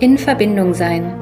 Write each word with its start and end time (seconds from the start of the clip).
In 0.00 0.16
Verbindung 0.18 0.72
sein. 0.72 1.12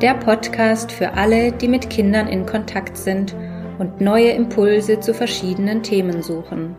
Der 0.00 0.14
Podcast 0.14 0.92
für 0.92 1.14
alle, 1.14 1.50
die 1.50 1.66
mit 1.66 1.90
Kindern 1.90 2.28
in 2.28 2.46
Kontakt 2.46 2.96
sind 2.96 3.34
und 3.80 4.00
neue 4.00 4.30
Impulse 4.30 5.00
zu 5.00 5.12
verschiedenen 5.12 5.82
Themen 5.82 6.22
suchen. 6.22 6.76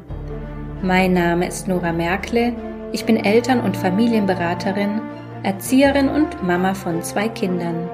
Mein 0.82 1.12
Name 1.12 1.48
ist 1.50 1.68
Nora 1.68 1.92
Merkle. 1.92 2.54
Ich 2.94 3.04
bin 3.04 3.18
Eltern- 3.18 3.60
und 3.60 3.76
Familienberaterin, 3.76 5.02
Erzieherin 5.44 6.08
und 6.08 6.42
Mama 6.42 6.74
von 6.74 7.04
zwei 7.04 7.28
Kindern. 7.28 7.90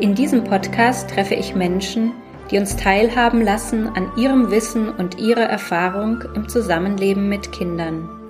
In 0.00 0.14
diesem 0.14 0.44
Podcast 0.44 1.10
treffe 1.10 1.34
ich 1.34 1.54
Menschen, 1.54 2.12
die 2.50 2.56
uns 2.56 2.76
teilhaben 2.76 3.42
lassen 3.42 3.88
an 3.88 4.10
ihrem 4.16 4.50
Wissen 4.50 4.88
und 4.88 5.18
ihrer 5.18 5.44
Erfahrung 5.44 6.24
im 6.34 6.48
Zusammenleben 6.48 7.28
mit 7.28 7.52
Kindern. 7.52 8.23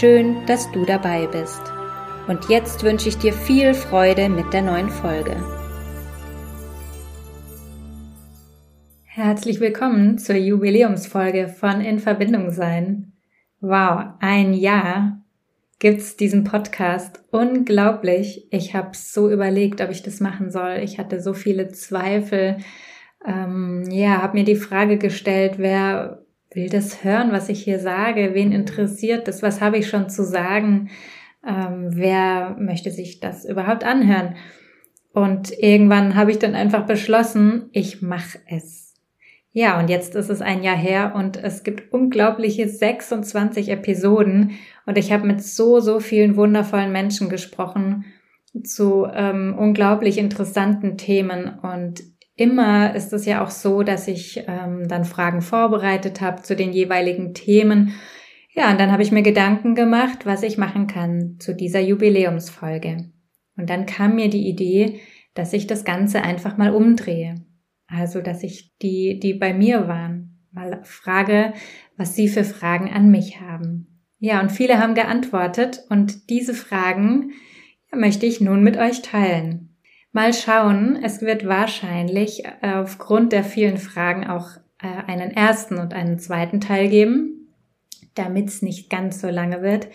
Schön, 0.00 0.46
dass 0.46 0.72
du 0.72 0.86
dabei 0.86 1.26
bist. 1.26 1.60
Und 2.26 2.48
jetzt 2.48 2.82
wünsche 2.82 3.10
ich 3.10 3.18
dir 3.18 3.34
viel 3.34 3.74
Freude 3.74 4.30
mit 4.30 4.54
der 4.54 4.62
neuen 4.62 4.88
Folge. 4.88 5.36
Herzlich 9.04 9.60
willkommen 9.60 10.16
zur 10.16 10.36
Jubiläumsfolge 10.36 11.46
von 11.46 11.82
In 11.82 11.98
Verbindung 11.98 12.52
sein. 12.52 13.12
Wow, 13.60 14.14
ein 14.20 14.54
Jahr 14.54 15.20
gibt's 15.78 16.16
diesen 16.16 16.44
Podcast. 16.44 17.22
Unglaublich. 17.30 18.48
Ich 18.50 18.74
habe 18.74 18.96
so 18.96 19.30
überlegt, 19.30 19.82
ob 19.82 19.90
ich 19.90 20.02
das 20.02 20.20
machen 20.20 20.50
soll. 20.50 20.80
Ich 20.82 20.98
hatte 20.98 21.20
so 21.20 21.34
viele 21.34 21.68
Zweifel. 21.68 22.56
Ähm, 23.26 23.84
ja, 23.90 24.22
habe 24.22 24.38
mir 24.38 24.44
die 24.44 24.56
Frage 24.56 24.96
gestellt, 24.96 25.56
wer 25.58 26.21
will 26.54 26.68
das 26.68 27.04
hören, 27.04 27.32
was 27.32 27.48
ich 27.48 27.62
hier 27.62 27.78
sage? 27.78 28.30
Wen 28.34 28.52
interessiert 28.52 29.28
das? 29.28 29.42
Was 29.42 29.60
habe 29.60 29.78
ich 29.78 29.88
schon 29.88 30.08
zu 30.08 30.24
sagen? 30.24 30.90
ähm, 31.46 31.88
wer 31.90 32.56
möchte 32.58 32.90
sich 32.90 33.20
das 33.20 33.44
überhaupt 33.44 33.84
anhören? 33.84 34.36
Und 35.12 35.52
irgendwann 35.58 36.14
habe 36.14 36.30
ich 36.30 36.38
dann 36.38 36.54
einfach 36.54 36.86
beschlossen, 36.86 37.68
ich 37.72 38.00
mache 38.00 38.38
es. 38.48 38.94
Ja, 39.52 39.78
und 39.78 39.90
jetzt 39.90 40.14
ist 40.14 40.30
es 40.30 40.40
ein 40.40 40.62
Jahr 40.62 40.76
her 40.76 41.12
und 41.14 41.36
es 41.36 41.62
gibt 41.62 41.92
unglaubliche 41.92 42.68
26 42.68 43.68
Episoden 43.68 44.52
und 44.86 44.96
ich 44.96 45.12
habe 45.12 45.26
mit 45.26 45.42
so, 45.42 45.80
so 45.80 46.00
vielen 46.00 46.36
wundervollen 46.36 46.90
Menschen 46.90 47.28
gesprochen 47.28 48.06
zu 48.64 49.06
ähm, 49.12 49.54
unglaublich 49.58 50.16
interessanten 50.16 50.96
Themen 50.96 51.58
und 51.58 52.02
immer 52.36 52.94
ist 52.94 53.12
es 53.12 53.26
ja 53.26 53.44
auch 53.44 53.50
so, 53.50 53.82
dass 53.82 54.08
ich 54.08 54.44
ähm, 54.46 54.88
dann 54.88 55.04
Fragen 55.04 55.42
vorbereitet 55.42 56.20
habe 56.20 56.42
zu 56.42 56.56
den 56.56 56.72
jeweiligen 56.72 57.34
Themen 57.34 57.94
ja, 58.54 58.70
und 58.70 58.78
dann 58.78 58.92
habe 58.92 59.02
ich 59.02 59.12
mir 59.12 59.22
Gedanken 59.22 59.74
gemacht, 59.74 60.26
was 60.26 60.42
ich 60.42 60.58
machen 60.58 60.86
kann 60.86 61.36
zu 61.38 61.54
dieser 61.54 61.80
Jubiläumsfolge. 61.80 63.10
Und 63.56 63.70
dann 63.70 63.86
kam 63.86 64.16
mir 64.16 64.28
die 64.28 64.46
Idee, 64.46 65.00
dass 65.34 65.54
ich 65.54 65.66
das 65.66 65.84
Ganze 65.84 66.22
einfach 66.22 66.58
mal 66.58 66.74
umdrehe. 66.74 67.46
Also, 67.86 68.20
dass 68.20 68.42
ich 68.42 68.76
die, 68.82 69.18
die 69.18 69.34
bei 69.34 69.54
mir 69.54 69.88
waren, 69.88 70.46
mal 70.50 70.80
frage, 70.84 71.54
was 71.96 72.14
sie 72.14 72.28
für 72.28 72.44
Fragen 72.44 72.90
an 72.90 73.10
mich 73.10 73.40
haben. 73.40 74.04
Ja, 74.18 74.40
und 74.40 74.52
viele 74.52 74.78
haben 74.78 74.94
geantwortet 74.94 75.84
und 75.88 76.28
diese 76.28 76.54
Fragen 76.54 77.32
möchte 77.90 78.26
ich 78.26 78.40
nun 78.40 78.62
mit 78.62 78.76
euch 78.76 79.00
teilen. 79.00 79.71
Mal 80.12 80.34
schauen, 80.34 80.98
es 81.02 81.22
wird 81.22 81.46
wahrscheinlich 81.46 82.44
äh, 82.44 82.74
aufgrund 82.74 83.32
der 83.32 83.44
vielen 83.44 83.78
Fragen 83.78 84.26
auch 84.26 84.48
äh, 84.80 85.10
einen 85.10 85.30
ersten 85.30 85.78
und 85.78 85.94
einen 85.94 86.18
zweiten 86.18 86.60
Teil 86.60 86.88
geben 86.88 87.42
damit 88.14 88.48
es 88.48 88.62
nicht 88.62 88.90
ganz 88.90 89.20
so 89.20 89.28
lange 89.28 89.62
wird. 89.62 89.88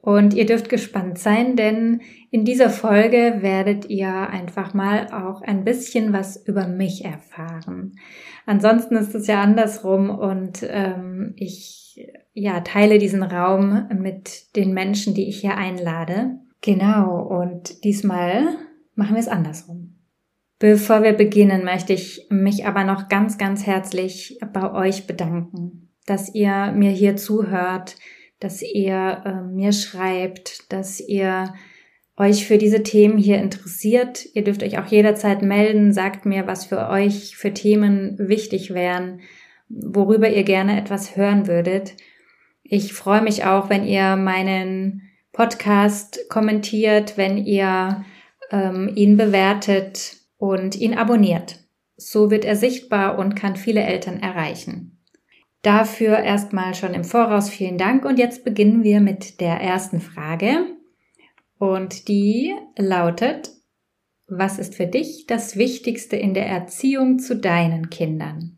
Und 0.00 0.32
ihr 0.32 0.46
dürft 0.46 0.68
gespannt 0.68 1.18
sein, 1.18 1.56
denn 1.56 2.02
in 2.30 2.44
dieser 2.44 2.70
Folge 2.70 3.38
werdet 3.40 3.90
ihr 3.90 4.30
einfach 4.30 4.72
mal 4.72 5.08
auch 5.08 5.42
ein 5.42 5.64
bisschen 5.64 6.12
was 6.12 6.36
über 6.36 6.68
mich 6.68 7.04
erfahren. 7.04 7.98
Ansonsten 8.46 8.96
ist 8.96 9.14
es 9.14 9.26
ja 9.26 9.42
andersrum 9.42 10.08
und 10.08 10.64
ähm, 10.68 11.34
ich 11.36 12.06
ja 12.32 12.60
teile 12.60 12.98
diesen 12.98 13.24
Raum 13.24 13.88
mit 13.98 14.54
den 14.54 14.72
Menschen, 14.72 15.14
die 15.14 15.28
ich 15.28 15.40
hier 15.40 15.56
einlade. 15.56 16.38
Genau, 16.60 17.20
und 17.20 17.82
diesmal 17.82 18.56
machen 18.98 19.14
wir 19.14 19.20
es 19.20 19.28
andersrum. 19.28 19.94
Bevor 20.58 21.02
wir 21.02 21.12
beginnen, 21.12 21.64
möchte 21.64 21.92
ich 21.92 22.26
mich 22.30 22.66
aber 22.66 22.84
noch 22.84 23.08
ganz, 23.08 23.38
ganz 23.38 23.64
herzlich 23.64 24.38
bei 24.52 24.72
euch 24.72 25.06
bedanken 25.06 25.88
dass 26.08 26.34
ihr 26.34 26.72
mir 26.74 26.90
hier 26.90 27.16
zuhört, 27.16 27.96
dass 28.40 28.62
ihr 28.62 29.22
äh, 29.24 29.42
mir 29.42 29.72
schreibt, 29.72 30.72
dass 30.72 31.00
ihr 31.00 31.54
euch 32.16 32.46
für 32.46 32.58
diese 32.58 32.82
Themen 32.82 33.18
hier 33.18 33.38
interessiert. 33.38 34.26
Ihr 34.34 34.42
dürft 34.42 34.62
euch 34.62 34.78
auch 34.78 34.86
jederzeit 34.86 35.42
melden, 35.42 35.92
sagt 35.92 36.24
mir, 36.26 36.46
was 36.46 36.64
für 36.64 36.88
euch 36.88 37.36
für 37.36 37.52
Themen 37.52 38.16
wichtig 38.18 38.74
wären, 38.74 39.20
worüber 39.68 40.28
ihr 40.28 40.44
gerne 40.44 40.80
etwas 40.80 41.16
hören 41.16 41.46
würdet. 41.46 41.94
Ich 42.62 42.92
freue 42.92 43.22
mich 43.22 43.44
auch, 43.44 43.70
wenn 43.70 43.84
ihr 43.84 44.16
meinen 44.16 45.02
Podcast 45.32 46.28
kommentiert, 46.28 47.16
wenn 47.16 47.36
ihr 47.36 48.04
ähm, 48.50 48.90
ihn 48.94 49.16
bewertet 49.16 50.16
und 50.36 50.76
ihn 50.76 50.94
abonniert. 50.94 51.64
So 51.96 52.30
wird 52.30 52.44
er 52.44 52.56
sichtbar 52.56 53.18
und 53.18 53.34
kann 53.34 53.56
viele 53.56 53.82
Eltern 53.82 54.20
erreichen. 54.20 54.98
Dafür 55.62 56.18
erstmal 56.18 56.74
schon 56.74 56.94
im 56.94 57.04
Voraus 57.04 57.50
vielen 57.50 57.78
Dank 57.78 58.04
und 58.04 58.18
jetzt 58.18 58.44
beginnen 58.44 58.84
wir 58.84 59.00
mit 59.00 59.40
der 59.40 59.60
ersten 59.60 60.00
Frage 60.00 60.66
und 61.58 62.06
die 62.06 62.54
lautet, 62.76 63.50
was 64.28 64.58
ist 64.58 64.74
für 64.74 64.86
dich 64.86 65.26
das 65.26 65.56
Wichtigste 65.56 66.16
in 66.16 66.34
der 66.34 66.46
Erziehung 66.46 67.18
zu 67.18 67.36
deinen 67.36 67.90
Kindern? 67.90 68.57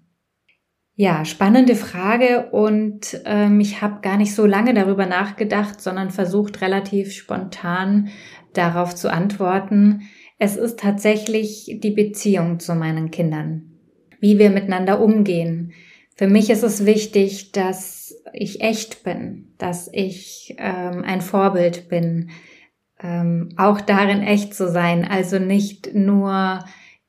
Ja, 1.00 1.24
spannende 1.24 1.76
Frage 1.76 2.50
und 2.50 3.22
ähm, 3.24 3.58
ich 3.58 3.80
habe 3.80 4.02
gar 4.02 4.18
nicht 4.18 4.34
so 4.34 4.44
lange 4.44 4.74
darüber 4.74 5.06
nachgedacht, 5.06 5.80
sondern 5.80 6.10
versucht 6.10 6.60
relativ 6.60 7.14
spontan 7.14 8.10
darauf 8.52 8.94
zu 8.94 9.10
antworten. 9.10 10.02
Es 10.38 10.56
ist 10.56 10.78
tatsächlich 10.78 11.78
die 11.82 11.92
Beziehung 11.92 12.60
zu 12.60 12.74
meinen 12.74 13.10
Kindern, 13.10 13.78
wie 14.20 14.38
wir 14.38 14.50
miteinander 14.50 15.00
umgehen, 15.00 15.72
für 16.16 16.28
mich 16.28 16.50
ist 16.50 16.64
es 16.64 16.84
wichtig, 16.84 17.52
dass 17.52 18.14
ich 18.34 18.60
echt 18.60 19.02
bin, 19.02 19.54
dass 19.56 19.88
ich 19.90 20.54
ähm, 20.58 21.02
ein 21.02 21.22
Vorbild 21.22 21.88
bin, 21.88 22.28
ähm, 23.02 23.54
auch 23.56 23.80
darin 23.80 24.22
echt 24.22 24.52
zu 24.52 24.68
sein, 24.68 25.06
also 25.06 25.38
nicht 25.38 25.94
nur 25.94 26.62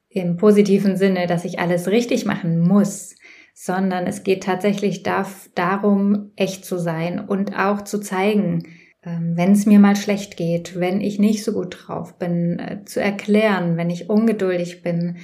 im 0.07 0.37
positiven 0.37 0.95
Sinne, 0.95 1.27
dass 1.27 1.43
ich 1.43 1.59
alles 1.59 1.89
richtig 1.89 2.23
machen 2.23 2.61
muss, 2.61 3.15
sondern 3.53 4.07
es 4.07 4.23
geht 4.23 4.43
tatsächlich 4.43 5.03
darum, 5.03 6.31
echt 6.35 6.65
zu 6.65 6.77
sein 6.77 7.19
und 7.19 7.57
auch 7.57 7.81
zu 7.81 7.99
zeigen, 7.99 8.63
ähm, 9.03 9.33
wenn 9.35 9.51
es 9.51 9.65
mir 9.65 9.79
mal 9.79 9.95
schlecht 9.95 10.37
geht, 10.37 10.79
wenn 10.79 11.01
ich 11.01 11.19
nicht 11.19 11.43
so 11.43 11.53
gut 11.53 11.77
drauf 11.79 12.17
bin, 12.17 12.59
äh, 12.59 12.85
zu 12.85 13.01
erklären, 13.01 13.77
wenn 13.77 13.89
ich 13.89 14.09
ungeduldig 14.09 14.83
bin, 14.83 15.17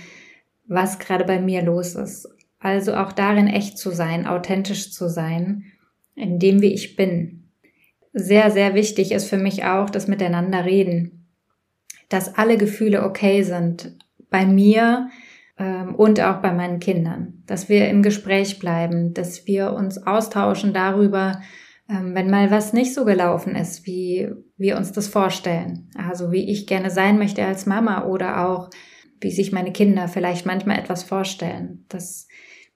was 0.68 1.00
gerade 1.00 1.26
bei 1.26 1.40
mir 1.40 1.62
los 1.62 1.96
ist. 1.96 2.28
Also 2.60 2.96
auch 2.96 3.12
darin 3.12 3.48
echt 3.48 3.78
zu 3.78 3.92
sein, 3.92 4.26
authentisch 4.26 4.92
zu 4.92 5.10
sein, 5.10 5.66
in 6.16 6.40
dem 6.40 6.62
wie 6.62 6.74
ich 6.74 6.96
bin. 6.96 7.50
Sehr, 8.14 8.50
sehr 8.50 8.74
wichtig 8.74 9.12
ist 9.12 9.30
für 9.30 9.38
mich 9.38 9.64
auch 9.64 9.92
das 9.92 10.08
Miteinander 10.08 10.66
reden, 10.66 11.28
dass 12.10 12.34
alle 12.34 12.58
Gefühle 12.58 13.04
okay 13.04 13.44
sind, 13.44 13.96
bei 14.30 14.46
mir 14.46 15.10
und 15.60 16.22
auch 16.22 16.38
bei 16.42 16.54
meinen 16.54 16.80
Kindern, 16.80 17.44
dass 17.48 17.68
wir 17.68 17.90
im 17.90 18.04
Gespräch 18.04 18.60
bleiben, 18.60 19.14
dass 19.14 19.48
wir 19.48 19.74
uns 19.74 20.06
austauschen 20.06 20.74
darüber, 20.74 21.42
ähm, 21.90 22.14
wenn 22.14 22.30
mal 22.30 22.52
was 22.52 22.74
nicht 22.74 22.94
so 22.94 23.06
gelaufen 23.06 23.56
ist, 23.56 23.86
wie 23.86 24.30
wir 24.58 24.78
uns 24.78 24.92
das 24.92 25.08
vorstellen. 25.08 25.90
Also 25.98 26.32
wie 26.32 26.50
ich 26.52 26.68
gerne 26.68 26.90
sein 26.90 27.18
möchte 27.18 27.46
als 27.46 27.66
Mama 27.66 28.06
oder 28.06 28.48
auch 28.48 28.70
wie 29.20 29.32
sich 29.32 29.52
meine 29.52 29.72
Kinder 29.72 30.08
vielleicht 30.08 30.46
manchmal 30.46 30.78
etwas 30.78 31.04
vorstellen. 31.04 31.86
Dass 31.90 32.28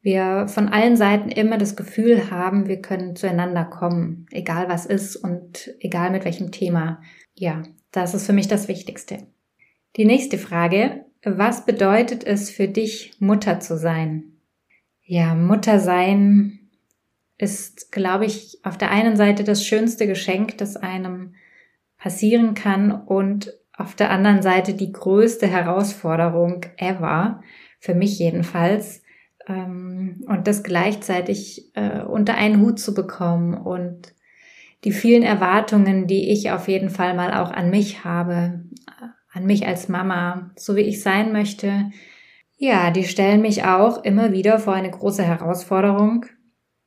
wir 0.01 0.47
von 0.47 0.69
allen 0.69 0.97
Seiten 0.97 1.29
immer 1.29 1.57
das 1.57 1.75
Gefühl 1.75 2.31
haben, 2.31 2.67
wir 2.67 2.81
können 2.81 3.15
zueinander 3.15 3.65
kommen, 3.65 4.25
egal 4.31 4.67
was 4.67 4.85
ist 4.87 5.15
und 5.15 5.75
egal 5.79 6.09
mit 6.09 6.25
welchem 6.25 6.51
Thema. 6.51 7.01
Ja, 7.35 7.61
das 7.91 8.15
ist 8.15 8.25
für 8.25 8.33
mich 8.33 8.47
das 8.47 8.67
Wichtigste. 8.67 9.27
Die 9.97 10.05
nächste 10.05 10.37
Frage, 10.37 11.05
was 11.23 11.65
bedeutet 11.65 12.23
es 12.23 12.49
für 12.49 12.67
dich, 12.67 13.13
Mutter 13.19 13.59
zu 13.59 13.77
sein? 13.77 14.23
Ja, 15.03 15.35
Mutter 15.35 15.79
sein 15.79 16.59
ist, 17.37 17.91
glaube 17.91 18.25
ich, 18.25 18.59
auf 18.63 18.77
der 18.77 18.91
einen 18.91 19.15
Seite 19.15 19.43
das 19.43 19.65
schönste 19.65 20.07
Geschenk, 20.07 20.57
das 20.57 20.77
einem 20.77 21.33
passieren 21.97 22.53
kann 22.53 22.91
und 22.91 23.53
auf 23.73 23.95
der 23.95 24.11
anderen 24.11 24.41
Seite 24.41 24.73
die 24.73 24.91
größte 24.91 25.47
Herausforderung 25.47 26.65
ever, 26.77 27.41
für 27.79 27.95
mich 27.95 28.19
jedenfalls, 28.19 29.01
ähm, 29.47 30.23
und 30.27 30.47
das 30.47 30.63
gleichzeitig 30.63 31.75
äh, 31.75 32.01
unter 32.01 32.35
einen 32.35 32.61
Hut 32.61 32.79
zu 32.79 32.93
bekommen 32.93 33.55
und 33.55 34.13
die 34.83 34.91
vielen 34.91 35.23
Erwartungen, 35.23 36.07
die 36.07 36.31
ich 36.31 36.51
auf 36.51 36.67
jeden 36.67 36.89
Fall 36.89 37.15
mal 37.15 37.33
auch 37.33 37.51
an 37.51 37.69
mich 37.69 38.03
habe, 38.03 38.61
an 39.33 39.45
mich 39.45 39.65
als 39.65 39.89
Mama, 39.89 40.51
so 40.55 40.75
wie 40.75 40.81
ich 40.81 41.01
sein 41.01 41.31
möchte, 41.31 41.91
ja, 42.57 42.91
die 42.91 43.05
stellen 43.05 43.41
mich 43.41 43.63
auch 43.63 44.03
immer 44.03 44.31
wieder 44.31 44.59
vor 44.59 44.73
eine 44.73 44.91
große 44.91 45.23
Herausforderung. 45.23 46.27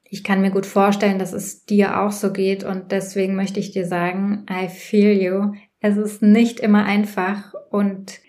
Ich 0.04 0.22
kann 0.22 0.40
mir 0.40 0.52
gut 0.52 0.66
vorstellen, 0.66 1.18
dass 1.18 1.32
es 1.32 1.64
dir 1.64 2.00
auch 2.00 2.12
so 2.12 2.32
geht 2.32 2.62
und 2.62 2.92
deswegen 2.92 3.34
möchte 3.34 3.58
ich 3.58 3.72
dir 3.72 3.84
sagen, 3.84 4.46
I 4.48 4.68
feel 4.68 5.20
you. 5.20 5.54
Es 5.80 5.96
ist 5.96 6.22
nicht 6.22 6.60
immer 6.60 6.84
einfach 6.84 7.54
und 7.70 8.20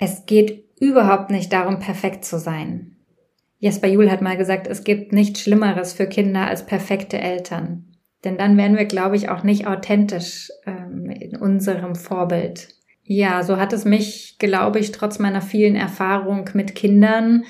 es 0.00 0.26
geht 0.26 0.64
überhaupt 0.80 1.30
nicht 1.30 1.52
darum, 1.52 1.78
perfekt 1.78 2.24
zu 2.24 2.40
sein. 2.40 2.96
Jesper 3.60 3.86
Juhl 3.86 4.10
hat 4.10 4.20
mal 4.20 4.36
gesagt, 4.36 4.66
es 4.66 4.82
gibt 4.82 5.12
nichts 5.12 5.40
Schlimmeres 5.40 5.92
für 5.92 6.08
Kinder 6.08 6.48
als 6.48 6.66
perfekte 6.66 7.20
Eltern. 7.20 7.94
Denn 8.24 8.36
dann 8.36 8.56
wären 8.56 8.76
wir, 8.76 8.86
glaube 8.86 9.14
ich, 9.14 9.28
auch 9.28 9.44
nicht 9.44 9.68
authentisch 9.68 10.50
ähm, 10.66 11.08
in 11.10 11.36
unserem 11.36 11.94
Vorbild. 11.94 12.74
Ja, 13.14 13.42
so 13.42 13.58
hat 13.58 13.74
es 13.74 13.84
mich, 13.84 14.36
glaube 14.38 14.78
ich, 14.78 14.90
trotz 14.90 15.18
meiner 15.18 15.42
vielen 15.42 15.76
Erfahrung 15.76 16.48
mit 16.54 16.74
Kindern 16.74 17.44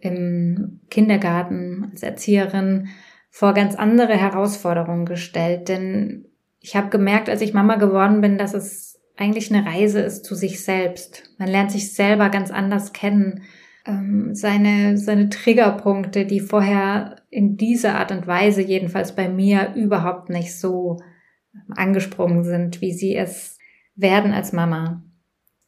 im 0.00 0.80
Kindergarten 0.88 1.90
als 1.92 2.02
Erzieherin 2.02 2.88
vor 3.28 3.52
ganz 3.52 3.74
andere 3.74 4.14
Herausforderungen 4.16 5.04
gestellt. 5.04 5.68
Denn 5.68 6.24
ich 6.60 6.76
habe 6.76 6.88
gemerkt, 6.88 7.28
als 7.28 7.42
ich 7.42 7.52
Mama 7.52 7.76
geworden 7.76 8.22
bin, 8.22 8.38
dass 8.38 8.54
es 8.54 9.00
eigentlich 9.18 9.52
eine 9.52 9.66
Reise 9.66 10.00
ist 10.00 10.24
zu 10.24 10.34
sich 10.34 10.64
selbst. 10.64 11.24
Man 11.36 11.48
lernt 11.48 11.72
sich 11.72 11.92
selber 11.92 12.30
ganz 12.30 12.50
anders 12.50 12.94
kennen. 12.94 13.42
Ähm, 13.84 14.34
seine, 14.34 14.96
seine 14.96 15.28
Triggerpunkte, 15.28 16.24
die 16.24 16.40
vorher 16.40 17.16
in 17.28 17.58
dieser 17.58 17.96
Art 17.96 18.12
und 18.12 18.26
Weise 18.26 18.62
jedenfalls 18.62 19.14
bei 19.14 19.28
mir 19.28 19.74
überhaupt 19.74 20.30
nicht 20.30 20.58
so 20.58 20.96
angesprungen 21.68 22.44
sind, 22.44 22.80
wie 22.80 22.92
sie 22.92 23.14
es 23.14 23.51
werden 23.94 24.32
als 24.32 24.52
Mama. 24.52 25.02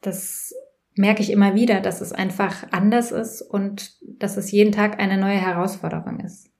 Das 0.00 0.54
merke 0.96 1.22
ich 1.22 1.30
immer 1.30 1.54
wieder, 1.54 1.80
dass 1.80 2.00
es 2.00 2.12
einfach 2.12 2.66
anders 2.70 3.10
ist 3.12 3.42
und 3.42 3.94
dass 4.02 4.36
es 4.36 4.50
jeden 4.50 4.72
Tag 4.72 5.00
eine 5.00 5.18
neue 5.18 5.40
Herausforderung 5.40 6.20
ist. 6.20 6.50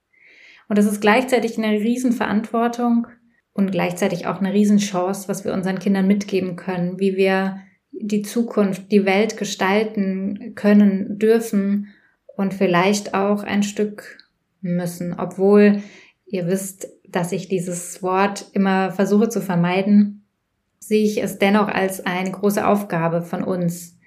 Und 0.69 0.79
es 0.79 0.87
ist 0.87 1.01
gleichzeitig 1.01 1.59
eine 1.59 1.79
Riesenverantwortung 1.79 3.07
und 3.53 3.71
gleichzeitig 3.71 4.27
auch 4.27 4.41
eine 4.41 4.53
Riesenchance, 4.53 5.29
was 5.29 5.45
wir 5.45 5.53
unseren 5.53 5.79
Kindern 5.79 6.07
mitgeben 6.07 6.57
können, 6.57 6.99
wie 6.99 7.17
wir 7.17 7.61
die 7.93 8.23
Zukunft, 8.23 8.91
die 8.91 9.05
Welt 9.05 9.37
gestalten 9.37 10.55
können, 10.57 11.19
dürfen 11.19 11.89
und 12.37 12.55
vielleicht 12.55 13.15
auch 13.15 13.45
ein 13.45 13.63
Stück 13.63 14.19
müssen, 14.61 15.15
obwohl 15.15 15.83
ihr 16.27 16.47
wisst, 16.49 16.89
dass 17.09 17.31
ich 17.31 17.49
dieses 17.49 18.03
Wort 18.03 18.47
immer 18.53 18.91
versuche 18.91 19.29
zu 19.29 19.41
vermeiden 19.41 20.24
sehe 20.87 21.05
ich 21.05 21.23
es 21.23 21.39
dennoch 21.39 21.69
als 21.69 22.05
eine 22.05 22.31
große 22.31 22.67
Aufgabe 22.67 23.23
von 23.23 23.43
uns, 23.43 23.99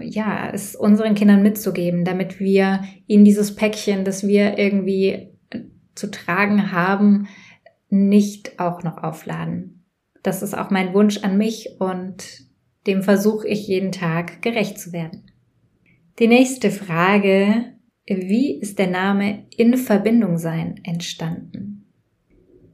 ja, 0.00 0.50
es 0.52 0.76
unseren 0.76 1.14
Kindern 1.14 1.42
mitzugeben, 1.42 2.04
damit 2.04 2.38
wir 2.40 2.84
ihnen 3.06 3.24
dieses 3.24 3.54
Päckchen, 3.54 4.04
das 4.04 4.26
wir 4.26 4.58
irgendwie 4.58 5.30
zu 5.94 6.10
tragen 6.10 6.72
haben, 6.72 7.28
nicht 7.88 8.58
auch 8.58 8.82
noch 8.82 9.02
aufladen. 9.02 9.84
Das 10.22 10.42
ist 10.42 10.56
auch 10.56 10.70
mein 10.70 10.94
Wunsch 10.94 11.18
an 11.24 11.36
mich 11.36 11.76
und 11.78 12.46
dem 12.86 13.02
versuche 13.02 13.48
ich 13.48 13.66
jeden 13.66 13.92
Tag 13.92 14.40
gerecht 14.40 14.78
zu 14.78 14.92
werden. 14.92 15.30
Die 16.18 16.28
nächste 16.28 16.70
Frage, 16.70 17.74
wie 18.06 18.58
ist 18.58 18.78
der 18.78 18.88
Name 18.88 19.46
in 19.56 19.76
Verbindung 19.76 20.38
sein 20.38 20.80
entstanden? 20.84 21.92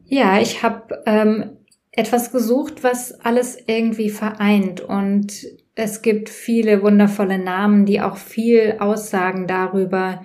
Ja, 0.05 0.41
ich 0.41 0.63
habe 0.63 1.03
ähm, 1.07 1.58
etwas 1.99 2.31
gesucht, 2.31 2.85
was 2.85 3.13
alles 3.21 3.59
irgendwie 3.67 4.09
vereint 4.09 4.81
und 4.81 5.47
es 5.75 6.01
gibt 6.01 6.29
viele 6.29 6.83
wundervolle 6.83 7.39
Namen, 7.39 7.87
die 7.87 8.01
auch 8.01 8.17
viel 8.17 8.77
aussagen 8.79 9.49
darüber, 9.49 10.25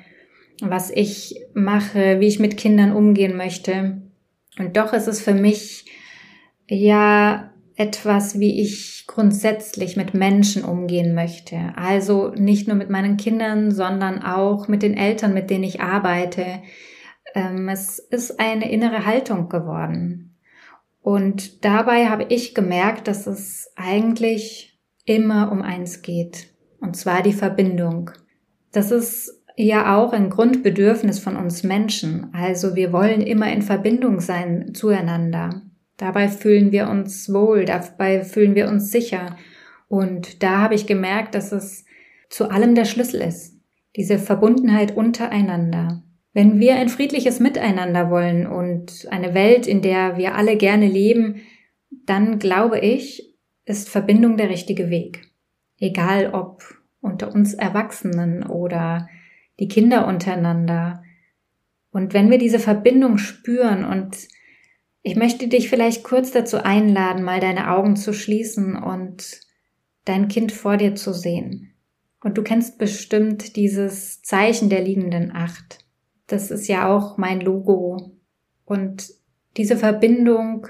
was 0.62 0.92
ich 0.92 1.36
mache, 1.56 2.20
wie 2.20 2.28
ich 2.28 2.40
mit 2.40 2.58
Kindern 2.58 2.92
umgehen 2.92 3.36
möchte. 3.36 4.04
Und 4.60 4.78
doch 4.78 4.94
ist 4.94 5.08
es 5.08 5.22
für 5.22 5.34
mich 5.34 5.86
ja 6.68 7.52
etwas, 7.76 8.40
wie 8.40 8.62
ich 8.62 9.06
grundsätzlich 9.08 9.98
mit 9.98 10.14
Menschen 10.14 10.64
umgehen 10.64 11.16
möchte. 11.16 11.74
Also 11.76 12.30
nicht 12.36 12.68
nur 12.68 12.78
mit 12.78 12.92
meinen 12.92 13.18
Kindern, 13.18 13.72
sondern 13.72 14.22
auch 14.22 14.68
mit 14.68 14.84
den 14.84 14.96
Eltern, 14.96 15.34
mit 15.34 15.50
denen 15.50 15.64
ich 15.64 15.82
arbeite. 15.82 16.46
Ähm, 17.34 17.68
es 17.68 17.98
ist 17.98 18.40
eine 18.40 18.72
innere 18.72 19.08
Haltung 19.08 19.50
geworden. 19.50 20.33
Und 21.04 21.66
dabei 21.66 22.08
habe 22.08 22.26
ich 22.30 22.56
gemerkt, 22.56 23.10
dass 23.10 23.28
es 23.28 23.70
eigentlich 23.76 24.80
immer 25.06 25.52
um 25.52 25.62
eins 25.62 26.02
geht. 26.02 26.48
Und 26.80 26.96
zwar 26.96 27.22
die 27.22 27.34
Verbindung. 27.34 28.12
Das 28.72 28.90
ist 28.90 29.44
ja 29.58 29.98
auch 29.98 30.14
ein 30.14 30.30
Grundbedürfnis 30.30 31.20
von 31.20 31.36
uns 31.36 31.64
Menschen. 31.64 32.34
Also 32.34 32.76
wir 32.76 32.94
wollen 32.94 33.20
immer 33.20 33.52
in 33.52 33.62
Verbindung 33.62 34.22
sein 34.22 34.74
zueinander. 34.74 35.62
Dabei 35.98 36.30
fühlen 36.30 36.72
wir 36.72 36.90
uns 36.90 37.32
wohl, 37.32 37.66
dabei 37.66 38.24
fühlen 38.24 38.56
wir 38.56 38.70
uns 38.70 38.90
sicher. 38.90 39.36
Und 39.90 40.42
da 40.42 40.60
habe 40.60 40.76
ich 40.76 40.88
gemerkt, 40.88 41.36
dass 41.36 41.52
es 41.52 41.84
zu 42.30 42.50
allem 42.50 42.76
der 42.76 42.86
Schlüssel 42.86 43.22
ist. 43.22 43.60
Diese 43.98 44.18
Verbundenheit 44.18 44.96
untereinander. 44.96 46.02
Wenn 46.34 46.60
wir 46.60 46.76
ein 46.76 46.90
friedliches 46.90 47.40
Miteinander 47.40 48.10
wollen 48.10 48.48
und 48.48 49.08
eine 49.12 49.34
Welt, 49.36 49.68
in 49.68 49.82
der 49.82 50.18
wir 50.18 50.36
alle 50.36 50.58
gerne 50.58 50.88
leben, 50.88 51.42
dann 52.06 52.40
glaube 52.40 52.80
ich, 52.80 53.36
ist 53.66 53.90
Verbindung 53.90 54.36
der 54.36 54.50
richtige 54.50 54.90
Weg. 54.90 55.22
Egal 55.80 56.34
ob 56.34 56.64
unter 57.02 57.32
uns 57.34 57.54
Erwachsenen 57.54 58.44
oder 58.44 59.08
die 59.60 59.68
Kinder 59.68 60.08
untereinander. 60.08 61.04
Und 61.92 62.14
wenn 62.14 62.32
wir 62.32 62.40
diese 62.40 62.60
Verbindung 62.60 63.18
spüren 63.18 63.86
und 63.86 64.18
ich 65.04 65.16
möchte 65.16 65.48
dich 65.48 65.70
vielleicht 65.70 66.04
kurz 66.04 66.32
dazu 66.32 66.64
einladen, 66.64 67.24
mal 67.24 67.40
deine 67.40 67.70
Augen 67.70 67.96
zu 67.96 68.14
schließen 68.14 68.76
und 68.76 69.42
dein 70.06 70.30
Kind 70.30 70.52
vor 70.52 70.78
dir 70.78 70.96
zu 70.96 71.14
sehen. 71.14 71.74
Und 72.22 72.38
du 72.38 72.42
kennst 72.42 72.78
bestimmt 72.78 73.58
dieses 73.58 74.22
Zeichen 74.22 74.70
der 74.70 74.82
liegenden 74.82 75.32
Acht. 75.36 75.83
Das 76.28 76.52
ist 76.52 76.68
ja 76.68 76.94
auch 76.94 77.18
mein 77.18 77.42
Logo. 77.42 78.14
Und 78.66 79.10
diese 79.58 79.78
Verbindung, 79.78 80.68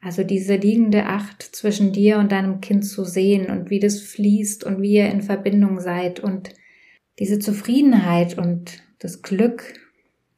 also 0.00 0.24
diese 0.24 0.56
liegende 0.56 1.06
Acht 1.06 1.42
zwischen 1.42 1.92
dir 1.92 2.18
und 2.18 2.32
deinem 2.32 2.60
Kind 2.60 2.84
zu 2.84 3.04
sehen 3.04 3.50
und 3.50 3.70
wie 3.70 3.80
das 3.80 4.00
fließt 4.00 4.64
und 4.64 4.80
wie 4.80 4.94
ihr 4.94 5.10
in 5.10 5.22
Verbindung 5.22 5.80
seid 5.80 6.20
und 6.20 6.54
diese 7.18 7.38
Zufriedenheit 7.38 8.38
und 8.38 8.82
das 8.98 9.22
Glück, 9.22 9.74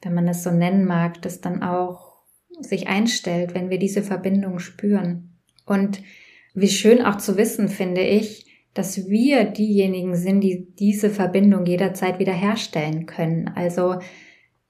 wenn 0.02 0.14
man 0.14 0.28
es 0.28 0.42
so 0.42 0.50
nennen 0.50 0.84
mag, 0.84 1.22
das 1.22 1.40
dann 1.40 1.62
auch 1.62 2.14
sich 2.60 2.88
einstellt, 2.88 3.54
wenn 3.54 3.70
wir 3.70 3.78
diese 3.78 4.02
Verbindung 4.02 4.58
spüren. 4.58 5.38
Und 5.66 6.02
wie 6.54 6.68
schön 6.68 7.02
auch 7.02 7.16
zu 7.16 7.36
wissen, 7.36 7.68
finde 7.68 8.02
ich, 8.02 8.46
dass 8.74 9.08
wir 9.08 9.44
diejenigen 9.44 10.16
sind, 10.16 10.40
die 10.40 10.74
diese 10.78 11.10
Verbindung 11.10 11.64
jederzeit 11.64 12.18
wiederherstellen 12.18 13.06
können. 13.06 13.48
Also 13.48 13.98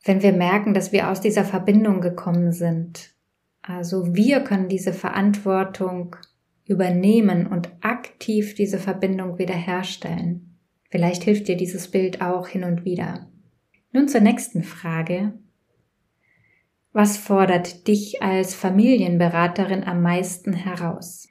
wenn 0.04 0.22
wir 0.22 0.32
merken, 0.32 0.74
dass 0.74 0.92
wir 0.92 1.10
aus 1.10 1.20
dieser 1.20 1.44
Verbindung 1.44 2.00
gekommen 2.00 2.52
sind. 2.52 3.14
Also 3.62 4.14
wir 4.14 4.40
können 4.40 4.68
diese 4.68 4.92
Verantwortung 4.92 6.16
übernehmen 6.66 7.46
und 7.46 7.70
aktiv 7.80 8.54
diese 8.54 8.78
Verbindung 8.78 9.38
wiederherstellen. 9.38 10.58
Vielleicht 10.90 11.24
hilft 11.24 11.48
dir 11.48 11.56
dieses 11.56 11.90
Bild 11.90 12.20
auch 12.20 12.48
hin 12.48 12.64
und 12.64 12.84
wieder. 12.84 13.26
Nun 13.92 14.08
zur 14.08 14.20
nächsten 14.20 14.62
Frage. 14.62 15.32
Was 16.92 17.16
fordert 17.16 17.88
dich 17.88 18.22
als 18.22 18.54
Familienberaterin 18.54 19.82
am 19.82 20.02
meisten 20.02 20.52
heraus? 20.52 21.28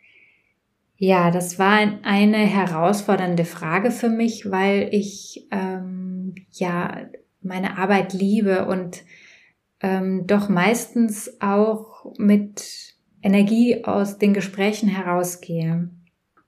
Ja, 0.98 1.32
das 1.32 1.58
war 1.60 1.80
eine 2.03 2.38
herausfordernde 2.38 3.46
Frage 3.46 3.92
für 3.92 4.10
mich, 4.10 4.50
weil 4.51 4.89
ich 4.92 5.48
ähm, 5.51 6.36
ja 6.51 7.08
meine 7.44 7.78
Arbeit 7.78 8.14
liebe 8.14 8.66
und 8.66 9.04
ähm, 9.82 10.26
doch 10.28 10.50
meistens 10.50 11.42
auch 11.42 12.14
mit 12.18 12.96
Energie 13.22 13.84
aus 13.86 14.18
den 14.18 14.34
Gesprächen 14.34 14.90
herausgehe. 14.90 15.90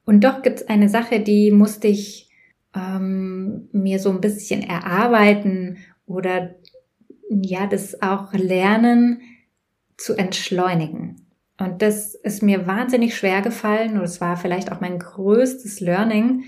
Und 0.05 0.23
doch 0.23 0.41
gibt 0.41 0.61
es 0.61 0.69
eine 0.69 0.89
Sache, 0.89 1.19
die 1.19 1.51
musste 1.51 1.87
ich 1.87 2.29
ähm, 2.75 3.69
mir 3.71 3.99
so 3.99 4.09
ein 4.09 4.21
bisschen 4.21 4.61
erarbeiten 4.61 5.77
oder 6.05 6.55
ja, 7.29 7.65
das 7.67 8.01
auch 8.01 8.33
lernen 8.33 9.21
zu 9.97 10.15
entschleunigen. 10.15 11.25
Und 11.57 11.81
das 11.81 12.15
ist 12.15 12.43
mir 12.43 12.67
wahnsinnig 12.67 13.15
schwer 13.15 13.41
gefallen 13.41 13.97
und 13.97 14.03
es 14.03 14.19
war 14.19 14.35
vielleicht 14.35 14.71
auch 14.71 14.81
mein 14.81 14.99
größtes 14.99 15.79
Learning, 15.79 16.43